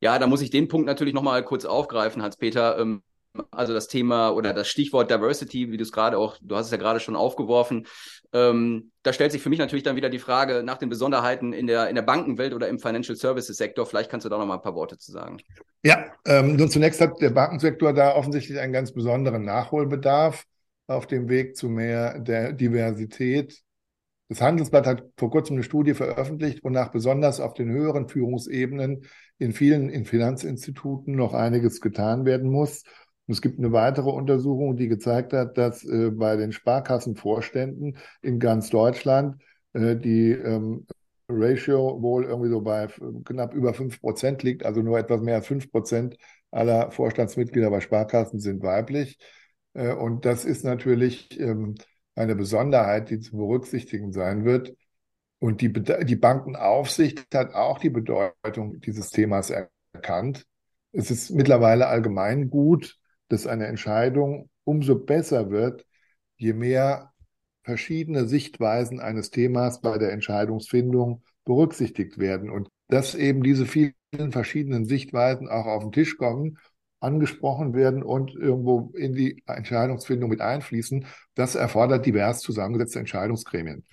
Ja, 0.00 0.18
da 0.18 0.26
muss 0.26 0.42
ich 0.42 0.50
den 0.50 0.66
Punkt 0.66 0.88
natürlich 0.88 1.14
nochmal 1.14 1.44
kurz 1.44 1.64
aufgreifen, 1.64 2.22
Hans-Peter. 2.22 2.76
Ähm, 2.80 3.04
also 3.50 3.72
das 3.72 3.88
Thema 3.88 4.30
oder 4.30 4.52
das 4.52 4.68
Stichwort 4.68 5.10
Diversity, 5.10 5.70
wie 5.70 5.76
du 5.76 5.82
es 5.82 5.92
gerade 5.92 6.18
auch, 6.18 6.36
du 6.40 6.56
hast 6.56 6.66
es 6.66 6.72
ja 6.72 6.78
gerade 6.78 7.00
schon 7.00 7.16
aufgeworfen, 7.16 7.86
ähm, 8.32 8.92
da 9.02 9.12
stellt 9.12 9.32
sich 9.32 9.42
für 9.42 9.50
mich 9.50 9.58
natürlich 9.58 9.82
dann 9.82 9.96
wieder 9.96 10.08
die 10.08 10.18
Frage 10.18 10.62
nach 10.62 10.78
den 10.78 10.88
Besonderheiten 10.88 11.52
in 11.52 11.66
der, 11.66 11.88
in 11.88 11.94
der 11.94 12.02
Bankenwelt 12.02 12.54
oder 12.54 12.68
im 12.68 12.78
Financial 12.78 13.16
Services 13.16 13.56
Sektor. 13.56 13.84
Vielleicht 13.86 14.10
kannst 14.10 14.24
du 14.24 14.30
da 14.30 14.38
noch 14.38 14.46
mal 14.46 14.54
ein 14.54 14.62
paar 14.62 14.74
Worte 14.74 14.98
zu 14.98 15.12
sagen. 15.12 15.38
Ja, 15.82 16.06
ähm, 16.24 16.56
nun 16.56 16.70
zunächst 16.70 17.00
hat 17.00 17.20
der 17.20 17.30
Bankensektor 17.30 17.92
da 17.92 18.14
offensichtlich 18.14 18.58
einen 18.58 18.72
ganz 18.72 18.92
besonderen 18.92 19.44
Nachholbedarf 19.44 20.44
auf 20.86 21.06
dem 21.06 21.28
Weg 21.28 21.56
zu 21.56 21.68
mehr 21.68 22.18
der 22.18 22.52
Diversität. 22.52 23.62
Das 24.28 24.40
Handelsblatt 24.40 24.86
hat 24.86 25.04
vor 25.18 25.30
kurzem 25.30 25.56
eine 25.56 25.62
Studie 25.62 25.92
veröffentlicht, 25.92 26.64
wonach 26.64 26.90
besonders 26.90 27.38
auf 27.38 27.52
den 27.52 27.70
höheren 27.70 28.08
Führungsebenen 28.08 29.04
in 29.38 29.52
vielen 29.52 29.90
in 29.90 30.06
Finanzinstituten 30.06 31.16
noch 31.16 31.34
einiges 31.34 31.82
getan 31.82 32.24
werden 32.24 32.50
muss. 32.50 32.84
Es 33.28 33.40
gibt 33.40 33.58
eine 33.58 33.72
weitere 33.72 34.10
Untersuchung, 34.10 34.76
die 34.76 34.88
gezeigt 34.88 35.32
hat, 35.32 35.56
dass 35.56 35.84
äh, 35.84 36.10
bei 36.10 36.36
den 36.36 36.52
Sparkassenvorständen 36.52 37.96
in 38.20 38.38
ganz 38.38 38.70
Deutschland 38.70 39.42
äh, 39.72 39.96
die 39.96 40.32
ähm, 40.32 40.86
Ratio 41.28 42.02
wohl 42.02 42.24
irgendwie 42.24 42.50
so 42.50 42.60
bei 42.60 42.88
knapp 43.24 43.54
über 43.54 43.74
5 43.74 44.00
Prozent 44.00 44.42
liegt, 44.42 44.64
also 44.66 44.82
nur 44.82 44.98
etwas 44.98 45.20
mehr 45.20 45.36
als 45.36 45.46
5 45.46 45.70
Prozent 45.70 46.16
aller 46.50 46.90
Vorstandsmitglieder 46.90 47.70
bei 47.70 47.80
Sparkassen 47.80 48.38
sind 48.38 48.62
weiblich. 48.62 49.18
Äh, 49.74 49.94
und 49.94 50.24
das 50.24 50.44
ist 50.44 50.64
natürlich 50.64 51.38
ähm, 51.40 51.76
eine 52.14 52.34
Besonderheit, 52.34 53.10
die 53.10 53.20
zu 53.20 53.36
berücksichtigen 53.36 54.12
sein 54.12 54.44
wird. 54.44 54.74
Und 55.38 55.60
die, 55.60 55.72
die 55.72 56.16
Bankenaufsicht 56.16 57.34
hat 57.34 57.54
auch 57.54 57.78
die 57.78 57.90
Bedeutung 57.90 58.78
dieses 58.80 59.10
Themas 59.10 59.50
erkannt. 59.50 60.46
Es 60.92 61.10
ist 61.10 61.30
mittlerweile 61.30 61.88
allgemein 61.88 62.48
gut, 62.48 62.98
dass 63.28 63.46
eine 63.46 63.66
Entscheidung 63.66 64.50
umso 64.64 64.98
besser 64.98 65.50
wird, 65.50 65.86
je 66.36 66.52
mehr 66.52 67.12
verschiedene 67.64 68.26
Sichtweisen 68.26 69.00
eines 69.00 69.30
Themas 69.30 69.80
bei 69.80 69.98
der 69.98 70.12
Entscheidungsfindung 70.12 71.22
berücksichtigt 71.44 72.18
werden 72.18 72.50
und 72.50 72.68
dass 72.88 73.14
eben 73.14 73.42
diese 73.42 73.66
vielen 73.66 73.94
verschiedenen 74.30 74.84
Sichtweisen 74.84 75.48
auch 75.48 75.66
auf 75.66 75.82
den 75.82 75.92
Tisch 75.92 76.18
kommen, 76.18 76.58
angesprochen 77.00 77.74
werden 77.74 78.02
und 78.02 78.34
irgendwo 78.34 78.92
in 78.94 79.14
die 79.14 79.42
Entscheidungsfindung 79.46 80.30
mit 80.30 80.40
einfließen, 80.40 81.06
das 81.34 81.54
erfordert 81.54 82.06
divers 82.06 82.40
zusammengesetzte 82.40 83.00
Entscheidungsgremien. 83.00 83.84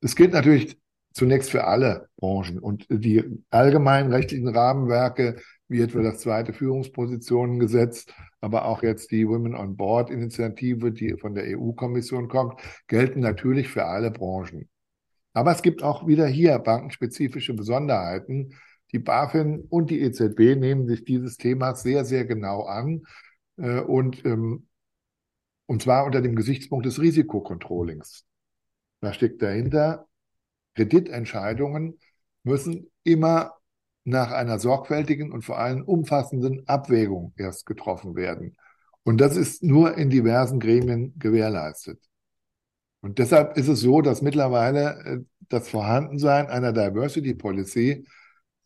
Das 0.00 0.16
gilt 0.16 0.32
natürlich 0.32 0.76
zunächst 1.14 1.50
für 1.50 1.64
alle 1.64 2.08
Branchen 2.16 2.58
und 2.58 2.86
die 2.90 3.24
allgemeinen 3.50 4.12
rechtlichen 4.12 4.48
Rahmenwerke, 4.48 5.36
wie 5.72 5.80
etwa 5.80 6.02
das 6.02 6.18
zweite 6.18 6.52
Führungspositionengesetz, 6.52 8.06
aber 8.40 8.66
auch 8.66 8.82
jetzt 8.82 9.10
die 9.10 9.26
Women 9.26 9.54
on 9.56 9.76
Board 9.76 10.10
Initiative, 10.10 10.92
die 10.92 11.16
von 11.16 11.34
der 11.34 11.58
EU-Kommission 11.58 12.28
kommt, 12.28 12.60
gelten 12.86 13.20
natürlich 13.20 13.68
für 13.68 13.86
alle 13.86 14.10
Branchen. 14.10 14.68
Aber 15.32 15.50
es 15.50 15.62
gibt 15.62 15.82
auch 15.82 16.06
wieder 16.06 16.26
hier 16.26 16.58
bankenspezifische 16.58 17.54
Besonderheiten. 17.54 18.54
Die 18.92 18.98
BaFin 18.98 19.64
und 19.70 19.90
die 19.90 20.02
EZB 20.02 20.56
nehmen 20.56 20.86
sich 20.86 21.04
dieses 21.04 21.38
Themas 21.38 21.82
sehr, 21.82 22.04
sehr 22.04 22.26
genau 22.26 22.64
an 22.64 23.02
äh, 23.56 23.80
und, 23.80 24.24
ähm, 24.26 24.66
und 25.66 25.82
zwar 25.82 26.04
unter 26.04 26.20
dem 26.20 26.36
Gesichtspunkt 26.36 26.84
des 26.84 27.00
Risikokontrollings. 27.00 28.26
Was 29.00 29.16
steckt 29.16 29.40
dahinter? 29.40 30.06
Kreditentscheidungen 30.74 31.98
müssen 32.44 32.90
immer 33.04 33.52
nach 34.04 34.32
einer 34.32 34.58
sorgfältigen 34.58 35.32
und 35.32 35.42
vor 35.42 35.58
allem 35.58 35.82
umfassenden 35.82 36.66
Abwägung 36.66 37.32
erst 37.36 37.66
getroffen 37.66 38.14
werden. 38.14 38.56
Und 39.04 39.20
das 39.20 39.36
ist 39.36 39.62
nur 39.62 39.96
in 39.96 40.10
diversen 40.10 40.60
Gremien 40.60 41.14
gewährleistet. 41.18 42.00
Und 43.00 43.18
deshalb 43.18 43.56
ist 43.56 43.68
es 43.68 43.80
so, 43.80 44.00
dass 44.00 44.22
mittlerweile 44.22 45.04
äh, 45.04 45.18
das 45.48 45.68
Vorhandensein 45.68 46.46
einer 46.46 46.72
Diversity 46.72 47.34
Policy 47.34 48.06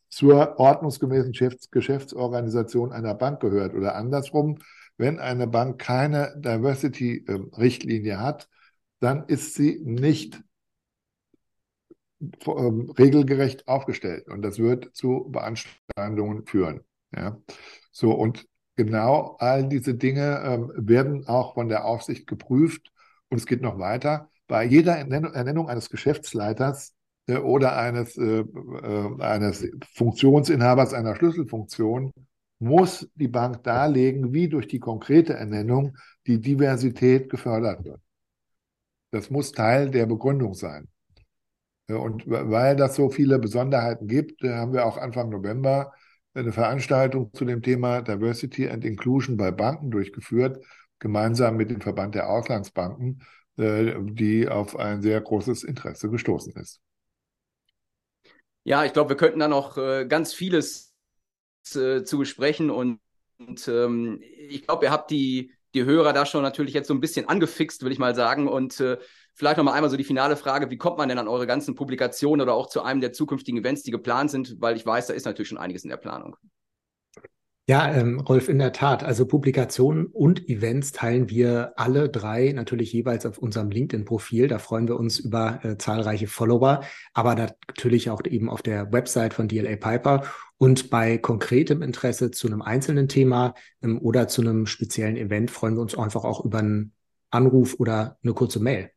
zur 0.09 0.59
ordnungsgemäßen 0.59 1.33
Geschäftsorganisation 1.71 2.93
einer 2.93 3.15
Bank 3.15 3.41
gehört. 3.41 3.75
Oder 3.75 3.97
andersrum, 3.97 4.59
wenn 4.97 5.19
eine 5.19 5.47
Bank 5.47 5.79
keine 5.79 6.35
Diversity-Richtlinie 6.39 8.21
hat, 8.21 8.49
dann 9.01 9.25
ist 9.27 9.55
sie 9.55 9.81
nicht 9.85 10.43
ähm, 12.21 12.91
regelgerecht 12.99 13.69
aufgestellt. 13.69 14.29
Und 14.29 14.43
das 14.43 14.59
wird 14.59 14.95
zu 14.95 15.29
Beanstandungen 15.31 16.47
führen. 16.47 16.81
Ja. 17.15 17.39
So, 17.93 18.13
und 18.13 18.47
genau 18.77 19.37
all 19.39 19.69
diese 19.69 19.95
Dinge 19.95 20.43
ähm, 20.45 20.73
werden 20.77 21.27
auch 21.27 21.55
von 21.55 21.69
der 21.69 21.85
Aufsicht 21.85 22.27
geprüft. 22.27 22.93
Und 23.29 23.39
es 23.39 23.47
geht 23.47 23.63
noch 23.63 23.79
weiter. 23.79 24.31
Bei 24.47 24.65
jeder 24.65 24.97
Ernennung 24.97 25.69
eines 25.69 25.91
Geschäftsleiters 25.91 26.95
äh, 27.27 27.39
oder 27.39 27.77
eines, 27.77 28.17
äh, 28.17 28.41
äh, 28.41 29.23
eines 29.23 29.67
Funktionsinhabers 29.95 30.95
einer 30.95 31.17
Schlüsselfunktion 31.17 32.13
muss 32.59 33.09
die 33.15 33.29
Bank 33.29 33.63
darlegen, 33.65 34.33
wie 34.33 34.49
durch 34.49 34.67
die 34.69 34.79
konkrete 34.79 35.35
Ernennung 35.35 35.97
die 36.27 36.41
Diversität 36.41 37.29
gefördert 37.29 37.85
wird. 37.85 38.01
Das 39.11 39.31
muss 39.31 39.53
Teil 39.53 39.91
der 39.91 40.07
Begründung 40.07 40.55
sein. 40.55 40.89
Und 41.89 42.25
weil 42.27 42.75
das 42.77 42.97
so 42.97 43.11
viele 43.11 43.39
Besonderheiten 43.39 44.09
gibt, 44.09 44.43
haben 44.43 44.73
wir 44.73 44.87
auch 44.87 44.97
Anfang 44.97 45.31
November 45.31 45.93
eine 46.35 46.53
Veranstaltung 46.53 47.33
zu 47.33 47.45
dem 47.45 47.63
Thema 47.63 48.03
Diversity 48.03 48.69
and 48.69 48.85
Inclusion 48.85 49.37
bei 49.37 49.51
Banken 49.51 49.91
durchgeführt, 49.91 50.63
gemeinsam 50.99 51.57
mit 51.57 51.71
dem 51.71 51.81
Verband 51.81 52.15
der 52.15 52.29
Auslandsbanken, 52.29 53.23
äh, 53.57 53.95
die 54.01 54.49
auf 54.49 54.77
ein 54.77 55.01
sehr 55.01 55.21
großes 55.21 55.65
Interesse 55.65 56.11
gestoßen 56.11 56.53
ist. 56.55 56.81
Ja, 58.65 58.85
ich 58.85 58.93
glaube, 58.93 59.11
wir 59.11 59.17
könnten 59.17 59.39
da 59.39 59.49
noch 59.49 59.79
äh, 59.79 60.07
ganz 60.07 60.35
vieles 60.35 60.93
äh, 61.75 62.03
zu 62.03 62.19
besprechen 62.19 62.71
und, 62.71 63.01
und 63.39 63.67
ähm, 63.69 64.21
ich 64.23 64.67
glaube, 64.67 64.87
ihr 64.87 64.91
habt 64.91 65.11
die, 65.11 65.53
die 65.75 65.85
Hörer 65.85 66.13
da 66.13 66.27
schon 66.27 66.43
natürlich 66.43 66.75
jetzt 66.75 66.89
so 66.89 66.95
ein 66.95 67.01
bisschen 67.01 67.29
angefixt, 67.29 67.85
will 67.85 67.93
ich 67.93 67.99
mal 67.99 68.15
sagen. 68.15 68.49
Und 68.49 68.81
äh, 68.81 68.99
vielleicht 69.37 69.59
noch 69.59 69.65
mal 69.65 69.73
einmal 69.73 69.91
so 69.91 69.97
die 69.97 70.05
finale 70.05 70.37
Frage, 70.37 70.71
wie 70.71 70.79
kommt 70.79 70.99
man 70.99 71.09
denn 71.09 71.19
an 71.19 71.29
eure 71.29 71.47
ganzen 71.47 71.75
Publikationen 71.75 72.41
oder 72.41 72.55
auch 72.55 72.69
zu 72.69 72.83
einem 72.83 73.01
der 73.01 73.13
zukünftigen 73.13 73.61
Events, 73.61 73.83
die 73.83 73.91
geplant 73.91 74.31
sind? 74.31 74.57
Weil 74.61 74.77
ich 74.77 74.85
weiß, 74.85 75.07
da 75.07 75.15
ist 75.15 75.27
natürlich 75.27 75.49
schon 75.49 75.59
einiges 75.59 75.85
in 75.85 75.91
der 75.91 75.99
Planung. 75.99 76.37
Ja, 77.69 77.93
ähm, 77.93 78.21
Rolf, 78.21 78.49
in 78.49 78.61
der 78.61 78.73
Tat. 78.73 79.03
Also 79.03 79.27
Publikationen 79.27 80.07
und 80.07 80.49
Events 80.49 80.93
teilen 80.93 81.29
wir 81.31 81.73
alle 81.75 82.09
drei 82.09 82.53
natürlich 82.53 82.93
jeweils 82.93 83.27
auf 83.27 83.39
unserem 83.39 83.71
LinkedIn-Profil. 83.71 84.47
Da 84.47 84.61
freuen 84.61 84.87
wir 84.87 84.97
uns 84.97 85.19
über 85.19 85.59
äh, 85.65 85.77
zahlreiche 85.77 86.29
Follower, 86.29 86.83
aber 87.13 87.35
natürlich 87.35 88.09
auch 88.09 88.23
eben 88.25 88.49
auf 88.49 88.63
der 88.63 88.93
Website 88.93 89.35
von 89.35 89.49
DLA 89.49 89.75
Piper. 89.75 90.23
Und 90.59 90.91
bei 90.91 91.19
konkretem 91.19 91.83
Interesse 91.83 92.31
zu 92.31 92.47
einem 92.47 92.63
einzelnen 92.63 93.09
Thema 93.09 93.55
ähm, 93.83 93.99
oder 94.01 94.29
zu 94.29 94.43
einem 94.43 94.67
speziellen 94.67 95.17
Event 95.17 95.51
freuen 95.51 95.75
wir 95.75 95.83
uns 95.83 95.99
einfach 95.99 96.23
auch 96.23 96.45
über 96.45 96.61
einen 96.61 96.93
Anruf 97.31 97.75
oder 97.81 98.17
eine 98.23 98.33
kurze 98.33 98.61
Mail. 98.61 98.93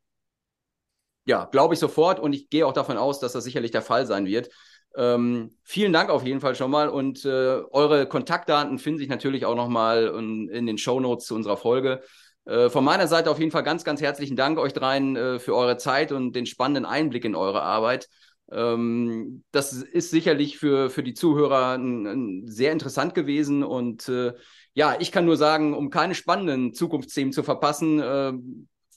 Ja, 1.29 1.45
glaube 1.45 1.75
ich 1.75 1.79
sofort 1.79 2.19
und 2.19 2.33
ich 2.33 2.49
gehe 2.49 2.65
auch 2.65 2.73
davon 2.73 2.97
aus, 2.97 3.19
dass 3.19 3.33
das 3.33 3.43
sicherlich 3.43 3.69
der 3.69 3.83
Fall 3.83 4.07
sein 4.07 4.25
wird. 4.25 4.49
Ähm, 4.95 5.51
vielen 5.63 5.93
Dank 5.93 6.09
auf 6.09 6.25
jeden 6.25 6.39
Fall 6.41 6.55
schon 6.55 6.71
mal 6.71 6.89
und 6.89 7.23
äh, 7.23 7.61
eure 7.69 8.07
Kontaktdaten 8.07 8.79
finden 8.79 8.97
sich 8.97 9.09
natürlich 9.09 9.45
auch 9.45 9.53
nochmal 9.53 10.11
in, 10.17 10.49
in 10.49 10.65
den 10.65 10.79
Show 10.79 10.99
Notes 10.99 11.27
zu 11.27 11.35
unserer 11.35 11.55
Folge. 11.55 12.01
Äh, 12.45 12.71
von 12.71 12.83
meiner 12.83 13.05
Seite 13.05 13.29
auf 13.29 13.37
jeden 13.37 13.51
Fall 13.51 13.61
ganz, 13.61 13.83
ganz 13.83 14.01
herzlichen 14.01 14.35
Dank 14.35 14.57
euch 14.57 14.73
dreien 14.73 15.15
äh, 15.15 15.37
für 15.37 15.55
eure 15.55 15.77
Zeit 15.77 16.11
und 16.11 16.35
den 16.35 16.47
spannenden 16.47 16.85
Einblick 16.85 17.25
in 17.25 17.35
eure 17.35 17.61
Arbeit. 17.61 18.09
Ähm, 18.51 19.43
das 19.51 19.71
ist 19.71 20.09
sicherlich 20.09 20.57
für, 20.57 20.89
für 20.89 21.03
die 21.03 21.13
Zuhörer 21.13 21.77
ein, 21.77 22.07
ein 22.07 22.47
sehr 22.47 22.71
interessant 22.71 23.13
gewesen 23.13 23.61
und 23.61 24.09
äh, 24.09 24.33
ja, 24.73 24.95
ich 24.99 25.11
kann 25.11 25.25
nur 25.25 25.37
sagen, 25.37 25.75
um 25.75 25.91
keine 25.91 26.15
spannenden 26.15 26.73
Zukunftsthemen 26.73 27.33
zu 27.33 27.43
verpassen, 27.43 27.99
äh, 27.99 28.33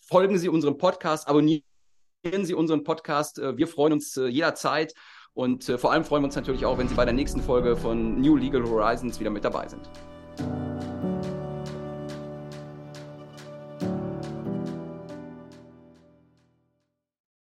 folgen 0.08 0.38
Sie 0.38 0.48
unserem 0.48 0.78
Podcast, 0.78 1.28
abonnieren 1.28 1.62
Sie 2.44 2.54
unseren 2.54 2.84
Podcast. 2.84 3.38
Äh, 3.38 3.56
wir 3.56 3.66
freuen 3.66 3.94
uns 3.94 4.16
jederzeit 4.16 4.94
und 5.34 5.68
äh, 5.68 5.78
vor 5.78 5.92
allem 5.92 6.04
freuen 6.04 6.22
wir 6.22 6.26
uns 6.26 6.36
natürlich 6.36 6.64
auch, 6.64 6.78
wenn 6.78 6.88
Sie 6.88 6.94
bei 6.94 7.04
der 7.04 7.14
nächsten 7.14 7.40
Folge 7.40 7.76
von 7.76 8.20
New 8.20 8.36
Legal 8.36 8.62
Horizons 8.62 9.18
wieder 9.18 9.30
mit 9.30 9.44
dabei 9.44 9.68
sind. 9.68 9.88